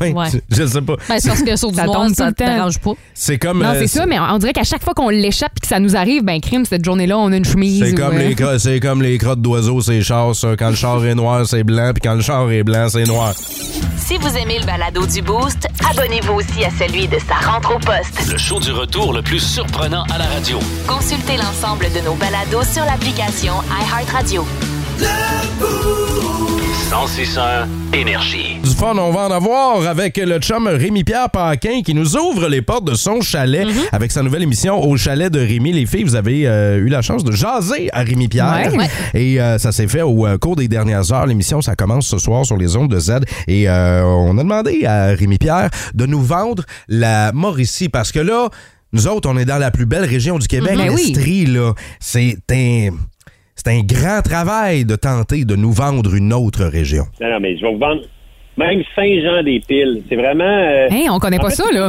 [0.00, 0.26] Ouais, Ouais.
[0.50, 0.94] Je sais pas.
[1.08, 2.54] Ben, c'est parce que sur du Ça noir, ça le te temps.
[2.54, 2.92] dérange pas.
[3.14, 3.62] C'est comme.
[3.62, 5.78] Non, euh, c'est ça, mais on dirait qu'à chaque fois qu'on l'échappe et que ça
[5.78, 7.84] nous arrive, ben, crime, cette journée-là, on a une chemise.
[7.84, 10.34] C'est comme, euh, les c'est comme les crottes d'oiseaux, c'est chars.
[10.34, 10.56] ça.
[10.58, 11.92] Quand le char est noir, c'est blanc.
[11.94, 13.34] Puis quand le char est blanc, c'est noir.
[13.96, 17.78] Si vous aimez le balado du Boost, abonnez-vous aussi à celui de sa rentre au
[17.78, 18.30] poste.
[18.30, 20.58] Le show du retour le plus surprenant à la radio.
[20.86, 24.44] Consultez l'ensemble de nos balados sur l'application iHeartRadio.
[26.90, 28.58] 1061 Énergie.
[28.62, 32.60] Du fun, on va en avoir avec le chum Rémi-Pierre Paquin qui nous ouvre les
[32.62, 33.72] portes de son chalet Mhm.
[33.92, 35.72] avec sa nouvelle émission au chalet de Rémi.
[35.72, 38.70] Les filles, vous avez euh, eu la chance de jaser à Rémi-Pierre.
[38.72, 38.78] Ouais.
[38.78, 38.88] Ouais.
[39.14, 41.26] Et euh, ça s'est fait au euh, cours des dernières heures.
[41.26, 43.12] L'émission, ça commence ce soir sur les ondes de Z.
[43.48, 48.48] Et euh, on a demandé à Rémi-Pierre de nous vendre la Mauricie parce que là,
[48.92, 50.76] nous autres, on est dans la plus belle région du Québec.
[50.76, 51.06] Ben oui.
[51.14, 51.72] l'Estrie, là.
[51.98, 52.90] C'est un...
[53.64, 57.04] C'est un grand travail de tenter de nous vendre une autre région.
[57.20, 58.02] Non, non, mais je vais vous vendre
[58.56, 60.02] même Saint-Jean-des-Piles.
[60.08, 60.44] C'est vraiment...
[60.44, 61.88] euh, Hein, on connaît pas fait, ça, là.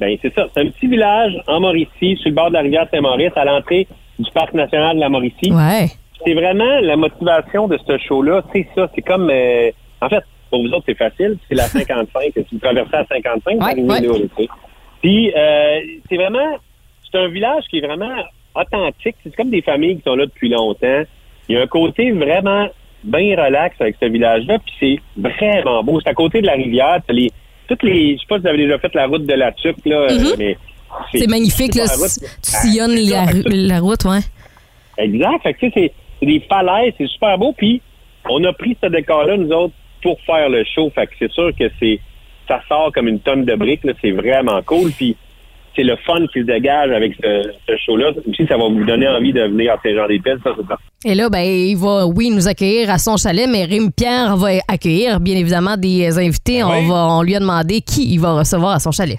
[0.00, 0.46] Ben, c'est ça.
[0.52, 3.86] C'est un petit village en Mauricie, sur le bord de la rivière Saint-Maurice, à l'entrée
[4.18, 5.52] du parc national de la Mauricie.
[5.52, 5.86] Ouais.
[6.24, 8.42] C'est vraiment la motivation de ce show-là.
[8.52, 8.90] C'est ça.
[8.94, 9.30] C'est comme...
[9.30, 11.38] euh, en fait, pour vous autres, c'est facile.
[11.48, 12.32] C'est la 55.
[12.34, 14.18] si vous traversez à 55, vous Ouais, arrivez ouais.
[14.18, 14.46] là.
[15.02, 16.56] Puis, euh, c'est vraiment...
[17.10, 18.12] C'est un village qui est vraiment
[18.56, 19.16] authentique.
[19.22, 21.02] C'est comme des familles qui sont là depuis longtemps.
[21.48, 22.68] Il y a un côté vraiment
[23.04, 26.00] bien relax avec ce village-là, puis c'est vraiment beau.
[26.00, 26.98] C'est à côté de la rivière.
[27.06, 27.30] T'as les,
[27.68, 29.84] toutes les, je sais pas si vous avez déjà fait la route de la Tuque,
[29.84, 30.26] là, Mhm.
[30.26, 30.56] euh, mais
[31.14, 31.84] C'est magnifique, là.
[31.84, 32.18] pas la route.
[32.42, 34.20] Tu sillonnes Ah, la, ru- la route, ouais.
[34.98, 35.42] Exact.
[35.42, 37.52] Fait que, tu sais, c'est, des falaises, c'est super beau.
[37.56, 37.82] Puis,
[38.28, 40.90] on a pris ce décor-là, nous autres, pour faire le show.
[40.94, 42.00] Fait que c'est sûr que c'est,
[42.48, 43.84] ça sort comme une tonne de briques.
[43.84, 43.92] Là.
[44.00, 44.90] C'est vraiment cool.
[44.92, 45.16] Puis,
[45.76, 48.10] c'est le fun qui se dégage avec ce, ce show-là.
[48.28, 50.38] Aussi, ça va vous donner envie de venir à Saint-Jean-des-Piles.
[50.42, 50.84] Ça, c'est parfait.
[51.04, 54.48] Et là, ben, il va, oui, nous accueillir à son chalet, mais Rémi Pierre va
[54.66, 56.64] accueillir, bien évidemment, des invités.
[56.64, 59.18] On, va, on lui a demandé qui il va recevoir à son chalet.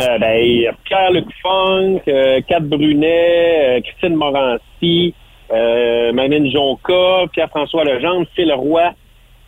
[0.00, 5.14] Euh, ben, il y a Pierre-Luc Funk, euh, Kat Brunet, euh, Christine Morancy,
[5.52, 8.92] euh, Jonca, Pierre-François Legendre, Phil Roy,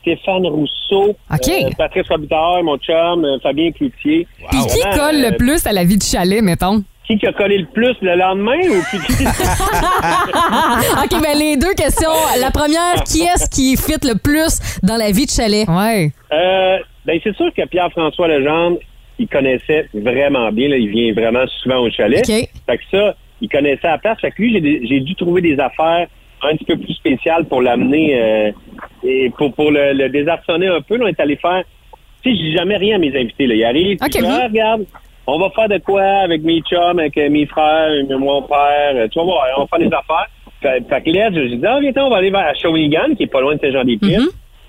[0.05, 4.27] Stéphane Rousseau, euh, Patrice Robitaille, mon chum, euh, Fabien Cloutier.
[4.51, 6.83] Puis qui Vraiment, colle euh, le plus à la vie de chalet, mettons?
[7.07, 8.99] qui qui a collé le plus le lendemain ou qui...
[8.99, 9.25] qui-
[11.05, 12.09] OK, ben les deux questions.
[12.41, 15.69] La première, qui est-ce qui fit le plus dans la vie de chalet?
[15.69, 16.11] Ouais.
[16.33, 18.79] Euh, ben, c'est sûr que Pierre-François Legendre,
[19.19, 20.69] il connaissait vraiment bien.
[20.69, 22.21] Là, il vient vraiment souvent au chalet.
[22.27, 22.49] OK.
[22.67, 24.19] Fait que ça, il connaissait la place.
[24.21, 26.07] Fait que lui, j'ai dû trouver des affaires
[26.47, 28.51] un petit peu plus spéciales pour l'amener euh,
[29.03, 30.97] et pour, pour le, le désarçonner un peu.
[30.97, 31.63] Là, on est allé faire...
[32.23, 33.47] Tu sais, je dis jamais rien à mes invités.
[33.47, 33.55] Là.
[33.55, 34.39] Il arrive, OK, puis il dit, oui.
[34.41, 34.85] Ah, regarde,
[35.27, 38.93] on va faire de quoi avec mes chums, avec euh, mes frères, mon père.
[38.95, 40.29] Euh, Tu vas voir, on va faire des affaires.
[40.63, 43.25] Fait, fait que là, j'ai dit, ah, viens, on va aller vers à Shawinigan, qui
[43.25, 44.19] est pas loin de Saint-Jean-des-Pieds.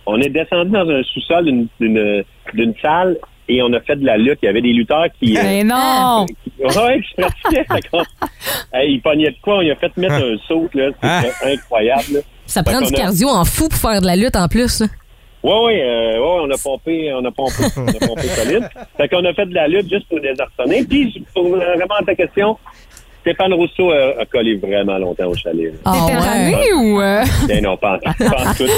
[0.06, 1.46] On est descendu dans un sous-sol
[1.80, 4.39] d'une salle et on a fait de la lutte.
[4.41, 5.38] Il y avait des lutteurs qui...
[5.38, 6.25] euh, Mais non!
[6.60, 7.65] Ouais, qui pratiquaient.
[8.73, 9.58] Hey, il pognait de quoi?
[9.58, 10.89] On lui a fait mettre un saut, là.
[11.01, 12.19] C'était incroyable, là.
[12.45, 14.81] Ça Fait prend du a- cardio en fou pour faire de la lutte en plus.
[14.81, 14.88] là.
[15.43, 18.67] Ouais, ouais, euh, ouais, on a pompé, on a pompé, on a pompé solide.
[18.97, 20.84] Fait qu'on a fait de la lutte juste pour désarçonner.
[20.84, 22.58] Puis, pour répondre à ta question,
[23.21, 25.73] Stéphane Rousseau a, a collé vraiment longtemps au chalet.
[25.86, 25.91] là.
[25.93, 27.01] T'étais tanné ou.
[27.01, 27.23] euh?
[27.47, 28.29] Ben non, pas en tout.
[28.29, 28.69] Pas en tout.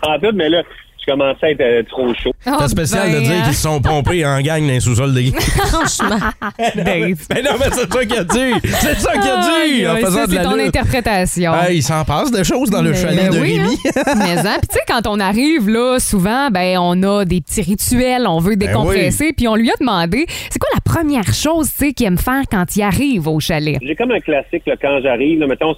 [0.00, 0.62] Pas en tout, mais là,
[1.06, 2.32] je commençais à être euh, trop chaud.
[2.44, 6.18] C'est spécial de dire qu'ils se sont pompés en gang dans les sous-sols de Franchement.
[6.76, 7.18] Dave.
[7.34, 8.68] Mais non, mais c'est ça qu'il a dit!
[8.80, 9.86] C'est ça qu'il a dit!
[9.86, 10.66] En faisant ça, de c'est la ton lutte.
[10.76, 11.52] interprétation.
[11.54, 13.76] Ah, il s'en passe des choses dans le chalet ben de oui, Rémi.
[13.96, 14.02] hein.
[14.18, 17.62] Mais hein, puis tu sais, quand on arrive là, souvent, ben on a des petits
[17.62, 21.70] rituels, on veut Ben décompresser, puis on lui a demandé, c'est quoi la première chose,
[21.70, 23.78] tu sais, qu'il aime faire quand il arrive au chalet?
[23.82, 25.40] J'ai comme un classique là, quand j'arrive.
[25.40, 25.74] là, Mettons,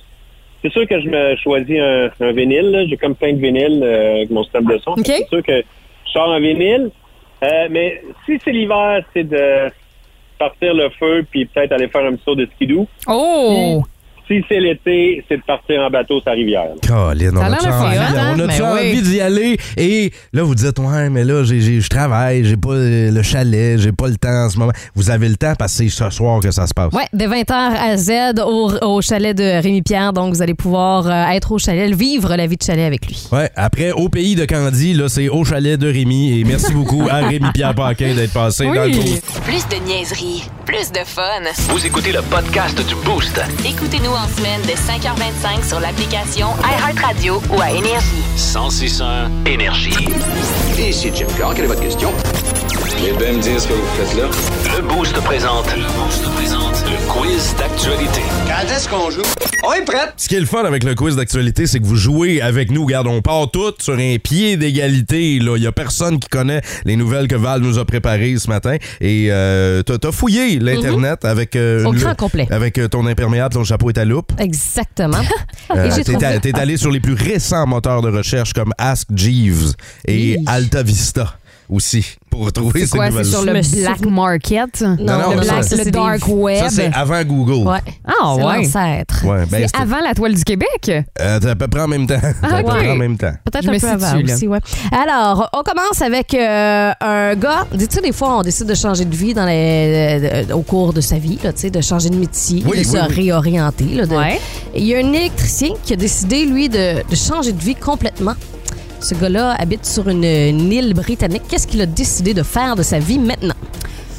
[0.66, 2.70] c'est sûr que je me choisis un, un vinyle.
[2.70, 2.86] là.
[2.86, 4.92] J'ai comme plein de vinyles euh, avec mon système de son.
[4.92, 5.04] OK.
[5.06, 5.62] C'est sûr que
[6.06, 6.90] je sors un vinyle.
[7.44, 9.70] Euh, mais si c'est l'hiver, c'est de
[10.38, 12.86] partir le feu puis peut-être aller faire un petit tour de skidoo.
[13.06, 13.82] Oh!
[14.28, 16.64] Si c'est l'été, c'est de partir en bateau sur la rivière.
[16.86, 18.34] Colin, on Ça a envie, hein?
[18.36, 18.80] on a-tu Ben oui.
[18.90, 19.56] envie d'y aller?
[19.76, 23.92] Et là, vous dites, ouais, mais là, je travaille, j'ai pas euh, le chalet, j'ai
[23.92, 24.72] pas le temps en ce moment.
[24.96, 26.92] Vous avez le temps parce que c'est ce soir que ça se passe.
[26.92, 30.12] Ouais, de 20h à Z au, au chalet de Rémi Pierre.
[30.12, 33.28] Donc, vous allez pouvoir euh, être au chalet, vivre la vie de chalet avec lui.
[33.30, 36.40] Ouais, après, au pays de Candy, là, c'est au chalet de Rémi.
[36.40, 39.20] Et merci beaucoup à Rémi-Pierre Paquin d'être passé dans le Oui.
[39.22, 39.42] cours.
[39.42, 41.22] Plus de niaiserie, plus de fun.
[41.68, 43.40] Vous écoutez le podcast du Boost.
[43.64, 48.22] Écoutez-nous en semaine de 5h25 sur l'application iHeartRadio ou à Énergie.
[48.36, 50.08] 1061 Énergie.
[50.78, 52.10] Ici Jim Carr, quelle est votre question?
[52.98, 54.24] Eh bien me dire ce que vous faites là?
[54.76, 55.66] Le Boost présente.
[55.76, 56.84] Le Boost présente.
[56.86, 58.20] Le quiz d'actualité.
[58.46, 59.22] Quand est-ce qu'on joue?
[59.66, 60.12] On est prête!
[60.16, 62.84] Ce qui est le fun avec le quiz d'actualité, c'est que vous jouez avec nous.
[62.84, 65.34] Regarde, on part toutes sur un pied d'égalité.
[65.34, 68.76] Il y a personne qui connaît les nouvelles que Val nous a préparées ce matin.
[69.00, 72.46] Et euh, t'as t'as fouillé l'Internet avec, euh, Au une grand loupe- complet.
[72.50, 74.32] avec euh, ton imperméable, ton chapeau et ta loupe.
[74.38, 75.20] Exactement.
[75.74, 78.52] Euh, Et j'ai T'es trouvé- a- t'es allé sur les plus récents moteurs de recherche
[78.52, 79.72] comme Ask Jeeves
[80.06, 83.24] et Alta Vista aussi pour trouver C'est ces quoi, c'est nouvelles.
[83.26, 83.52] sur Je le
[83.82, 84.80] black market?
[84.82, 86.58] Non, non, le, black- ça, le c'est dark des- web?
[86.64, 87.68] Ça, c'est avant Google.
[87.68, 87.78] Ouais.
[88.06, 88.56] Ah, C'est ouais.
[88.56, 89.24] l'ancêtre.
[89.26, 90.90] Ouais, ben, c'est avant la toile du Québec?
[91.20, 92.20] euh, à peu près en même temps.
[92.20, 92.76] T'es à peu ok.
[92.76, 93.32] près en même temps.
[93.44, 94.34] Peut-être un peu avant là.
[94.34, 94.58] aussi, ouais.
[94.92, 97.66] Alors, on commence avec euh, un gars.
[97.72, 100.92] Tu sais, des fois, on décide de changer de vie dans les, euh, au cours
[100.92, 103.14] de sa vie, là, tu sais, de changer de métier, Oui, de oui, se oui.
[103.14, 103.84] réorienter.
[103.94, 104.16] là, de-
[104.74, 108.34] Il y a un électricien qui a décidé, lui, de, de changer de vie complètement.
[109.00, 111.42] Ce gars-là habite sur une, île britannique.
[111.48, 113.54] Qu'est-ce qu'il a décidé de faire de sa vie maintenant?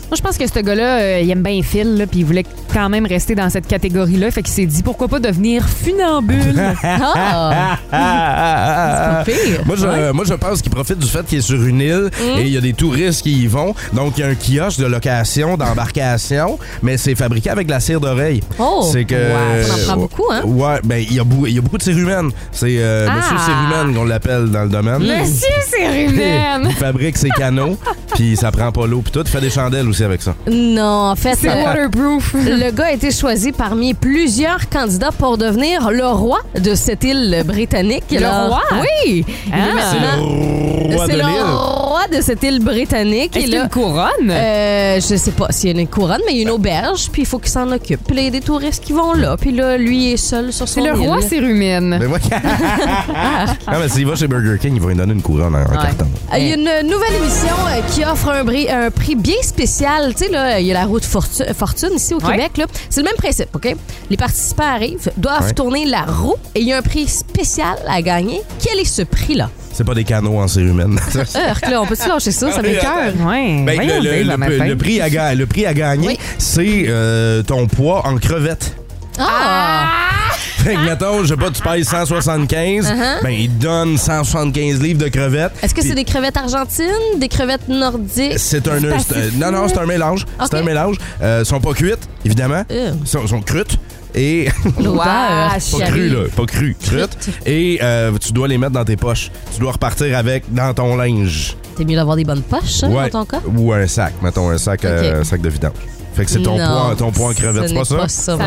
[0.10, 2.90] Moi, je pense que ce gars-là, euh, il aime bien Phil, puis il voulait quand
[2.90, 4.32] même rester dans cette catégorie-là.
[4.32, 6.62] Fait qu'il s'est dit, pourquoi pas devenir funambule?
[6.84, 7.78] Ah!
[7.92, 9.62] Ah, C'est pas pire.
[9.66, 10.14] Moi, je, Ouais.
[10.14, 12.58] moi, je pense qu'il profite du fait qu'il est sur une île et il y
[12.58, 13.74] a des touristes qui y vont.
[13.94, 17.80] Donc, il y a un kiosque de location, d'embarcation, mais c'est fabriqué avec de la
[17.80, 18.42] cire d'oreille.
[18.60, 18.88] Oh!
[18.92, 19.16] C'est que.
[19.16, 20.42] Ouais, ça en prend beaucoup, hein?
[20.46, 22.30] Ouais, ben, il y, a beaucoup- il y a beaucoup de cérumen.
[22.52, 23.16] C'est euh, Ah!
[23.18, 25.00] Monsieur Cérumen qu'on l'appelle dans le domaine.
[25.00, 26.64] Monsieur Cérumen!
[26.70, 27.78] Il fabrique ses canaux,
[28.16, 29.22] puis ça prend pas l'eau, puis tout.
[29.26, 30.36] Il fait des chandelles aussi avec ça.
[30.50, 32.36] Non, en fait, C'est euh, waterproof.
[32.60, 37.44] Le gars a été choisi parmi plusieurs candidats pour devenir le roi de cette île
[37.46, 38.04] britannique.
[38.12, 38.62] Le Alors, roi?
[39.06, 39.26] Oui!
[39.48, 40.18] Il Ah.
[40.18, 41.42] Roi C'est de le l'île.
[41.44, 43.36] roi de cette île britannique.
[43.36, 44.30] Est-ce qu'il a une couronne?
[44.30, 47.10] euh, je sais pas s'il y a une couronne, mais il y a une auberge,
[47.12, 48.00] puis il faut qu'il s'en occupe.
[48.06, 50.18] Puis là, il y a des touristes qui vont là, puis là, lui il est
[50.18, 51.08] seul sur son c'est le île.
[51.08, 51.98] roi Cérumen.
[52.00, 52.20] Mais moi,
[53.16, 53.46] ah,
[53.80, 55.76] mais s'il va chez Burger King, ils vont lui donner une couronne en, Ouais.
[55.82, 56.08] carton.
[56.34, 59.36] Euh, Il y a une nouvelle émission euh, qui offre un, bri- un prix bien
[59.42, 60.14] spécial.
[60.16, 62.38] Tu sais, là, il y a la route Fortu- Fortune ici au Ouais.
[62.50, 62.70] Québec.
[62.90, 63.76] C'est le même principe, OK?
[64.10, 65.54] Les participants arrivent, doivent Ouais.
[65.54, 68.42] tourner la roue et il y a un prix spécial à gagner.
[68.64, 69.50] Quel est ce prix-là?
[69.74, 70.48] C'est pas des canaux en.
[70.48, 72.52] Urk, là, on peut-tu lâcher ça?
[72.52, 73.14] Ça m'écoeure.
[73.26, 73.64] Ouais.
[73.64, 76.20] Ben, le, prix à, ga- le prix à gagner, Oui.
[76.40, 78.76] c'est euh, ton poids en crevettes.
[79.20, 79.88] Ah!
[80.38, 83.24] Fait que, mettons, je sais pas, tu payes 175, Uh-huh.
[83.24, 85.52] ben, ils te donnent 175 livres de crevettes.
[85.62, 86.86] Est-ce que Puis c'est des crevettes argentines,
[87.20, 88.38] des crevettes nordiques?
[88.38, 90.48] C'est un, c'est non non c'est un mélange Ok.
[90.52, 92.94] c'est un mélange euh, sont pas cuites évidemment Ew.
[93.06, 93.78] sont, sont crutes
[94.16, 94.48] et
[94.80, 95.04] L'odeur.
[95.04, 95.84] pas chérie.
[95.92, 99.60] crues là pas crues crutes et euh, tu dois les mettre dans tes poches tu
[99.60, 103.26] dois repartir avec dans ton linge T'es mieux d'avoir des bonnes poches, hein, dans ton
[103.26, 103.42] cas?
[103.56, 105.22] ou un sac mettons un sac euh, Ok.
[105.22, 105.74] un sac de vidange
[106.18, 107.96] fait que c'est ton Non, poids ton poids en ce crevettes c'est pas ça?
[107.96, 108.34] pas ça.
[108.34, 108.38] On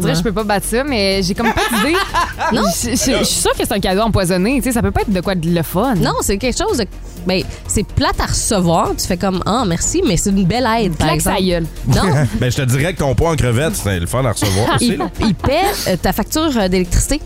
[0.00, 1.96] dirait que je peux pas battre ça, mais j'ai comme pas d'idée.
[2.52, 2.62] Non.
[2.82, 4.56] Je, je- je suis sûre que c'est un cadeau empoisonné.
[4.56, 5.94] Tu sais, ça peut pas être de quoi de le fun.
[5.96, 6.86] Non, c'est quelque chose de.
[7.26, 8.92] Ben, c'est plate à recevoir.
[8.96, 11.42] Tu fais comme, ah, merci, mais c'est une belle aide, par Claque exemple.
[11.42, 11.66] gueule.
[11.88, 12.02] Non.
[12.40, 14.86] ben je te dirais que ton poids en crevettes c'est le fun à recevoir aussi
[14.92, 15.10] il, là.
[15.20, 15.56] il paie
[15.88, 17.20] euh, ta facture euh, d'électricité.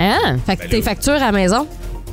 [0.00, 0.38] Hein?
[0.46, 1.66] Fait que tes factures à la maison,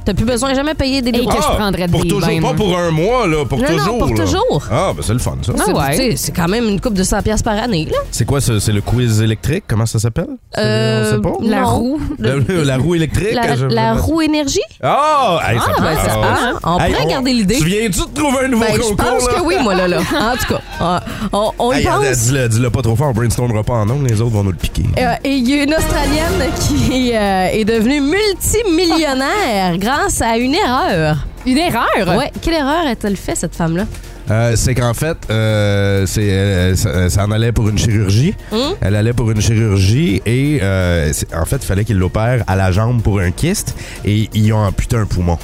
[0.10, 1.34] t'as plus besoin de jamais payer des lois.
[1.36, 2.54] que je prendrais pour des toujours bains, pas moi.
[2.56, 4.16] pour un mois là pour Non, non, toujours pour là.
[4.26, 4.68] toujours.
[4.72, 5.92] ah ben c'est le fun ça C'est- ouais.
[5.92, 7.98] tu sais, C'est quand même une coupe de 100$ piastres par année, là.
[8.12, 9.64] c'est quoi ce- c'est le quiz électrique?
[9.68, 10.28] Comment ça s'appelle?
[10.54, 11.38] C'est- Euh, on sait pas?
[11.44, 11.68] La non.
[11.78, 12.00] roue.
[12.20, 12.34] La,
[12.66, 14.60] la roue électrique La, je- la je- roue énergie?
[14.82, 15.40] Ah!
[15.48, 16.60] Hey, ça Ah, peut- ben, ça ah, peut, hein?
[16.64, 17.58] On Hey, pourrait garder l'idée.
[17.58, 18.96] Tu viens-tu de trouver un nouveau Ben, je concours?
[18.98, 19.34] pense là?
[19.36, 19.98] que oui, moi, là, là.
[20.20, 21.00] En tout cas, euh,
[21.34, 22.18] on, on y Hey, pense.
[22.18, 24.58] Dis-le dis-le pas trop fort, on brainstormera pas en ondes, les autres vont nous le
[24.58, 24.84] piquer.
[24.98, 30.56] Euh, et il y a une Australienne qui euh, est devenue multimillionnaire grâce à une
[30.56, 31.26] erreur.
[31.46, 32.18] Une erreur?
[32.18, 33.86] Ouais, quelle erreur a-t-elle fait, cette femme-là?
[34.32, 38.36] Euh, c'est qu'en fait, euh, c'est, euh, ça, ça en allait pour une chirurgie.
[38.52, 38.76] Hum?
[38.82, 42.72] Elle allait pour une chirurgie et euh, en fait, il fallait qu'il l'opère à la
[42.72, 45.38] jambe pour un kyste et ils ont amputé un poumon.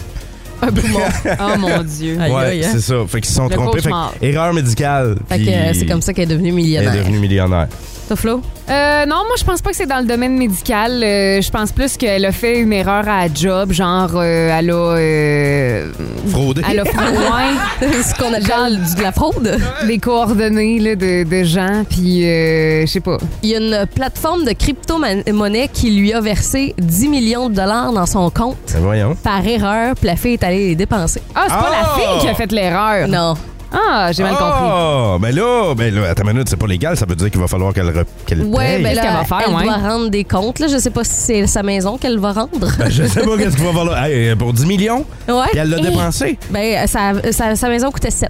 [0.61, 0.99] Un poumon.
[1.39, 2.17] oh mon Dieu.
[2.17, 2.69] Ouais, hein?
[2.71, 2.95] c'est ça.
[3.07, 3.81] Fait qu'ils se sont Le trompés.
[3.81, 5.17] Fait que erreur médicale.
[5.29, 6.93] Fait que euh, c'est comme ça qu'elle est devenue Elle millionnaire.
[6.95, 7.67] est devenue millionnaire.
[8.07, 8.41] Toi, Flo?
[8.69, 11.01] Euh, non, moi, je pense pas que c'est dans le domaine médical.
[11.03, 13.71] Euh, je pense plus qu'elle a fait une erreur à la job.
[13.71, 14.73] Genre, euh, elle a.
[14.75, 15.91] euh,
[16.27, 16.61] Fraudé.
[16.69, 17.17] elle a fraudé.
[17.17, 17.87] ouais.
[18.03, 19.57] ce qu'on appelle du- de la fraude.
[19.87, 23.17] Des coordonnées là, de, de gens, puis euh, je sais pas.
[23.41, 27.91] Il y a une plateforme de crypto-monnaie qui lui a versé 10 millions de dollars
[27.91, 29.15] dans son compte Ben voyons.
[29.15, 31.21] par erreur, puis la fille est allée les dépenser.
[31.35, 31.95] Ah, c'est pas la Ah!
[31.95, 33.07] fille qui a fait l'erreur.
[33.07, 33.35] Non.
[33.77, 34.51] Ah, j'ai mal compris.
[34.71, 37.41] Ah, ben là, ben là, attends une minute, c'est pas légal, ça veut dire qu'il
[37.41, 38.83] va falloir qu'elle re- qu'elle Ouais, paye.
[38.83, 39.63] ben Qu'est-ce là, qu'elle va faire, elle ouais?
[39.63, 40.59] doit rendre des comptes.
[40.59, 40.67] Là.
[40.67, 42.49] Je sais pas si c'est sa maison qu'elle va rendre.
[42.79, 44.03] Ben, je sais pas qu'est-ce qu'il va falloir.
[44.05, 45.03] Hey, pour 10 millions?
[45.27, 45.33] Ouais.
[45.51, 46.37] Puis elle l'a dépensé?
[46.51, 48.29] Ben, sa, sa- sa maison coûtait 7.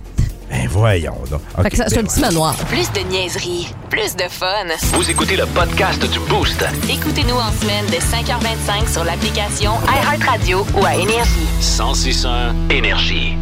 [0.49, 1.41] Ben voyons donc.
[1.55, 2.55] Fait Ok, que ça- c'est un ben, petit manoir.
[2.69, 4.65] Plus de niaiserie, plus de fun.
[4.93, 6.63] Vous écoutez le podcast du Boost.
[6.89, 11.47] Écoutez-nous en semaine de 5h25 sur l'application iHeartRadio ou à Énergie.
[11.59, 13.37] 1061 Énergie.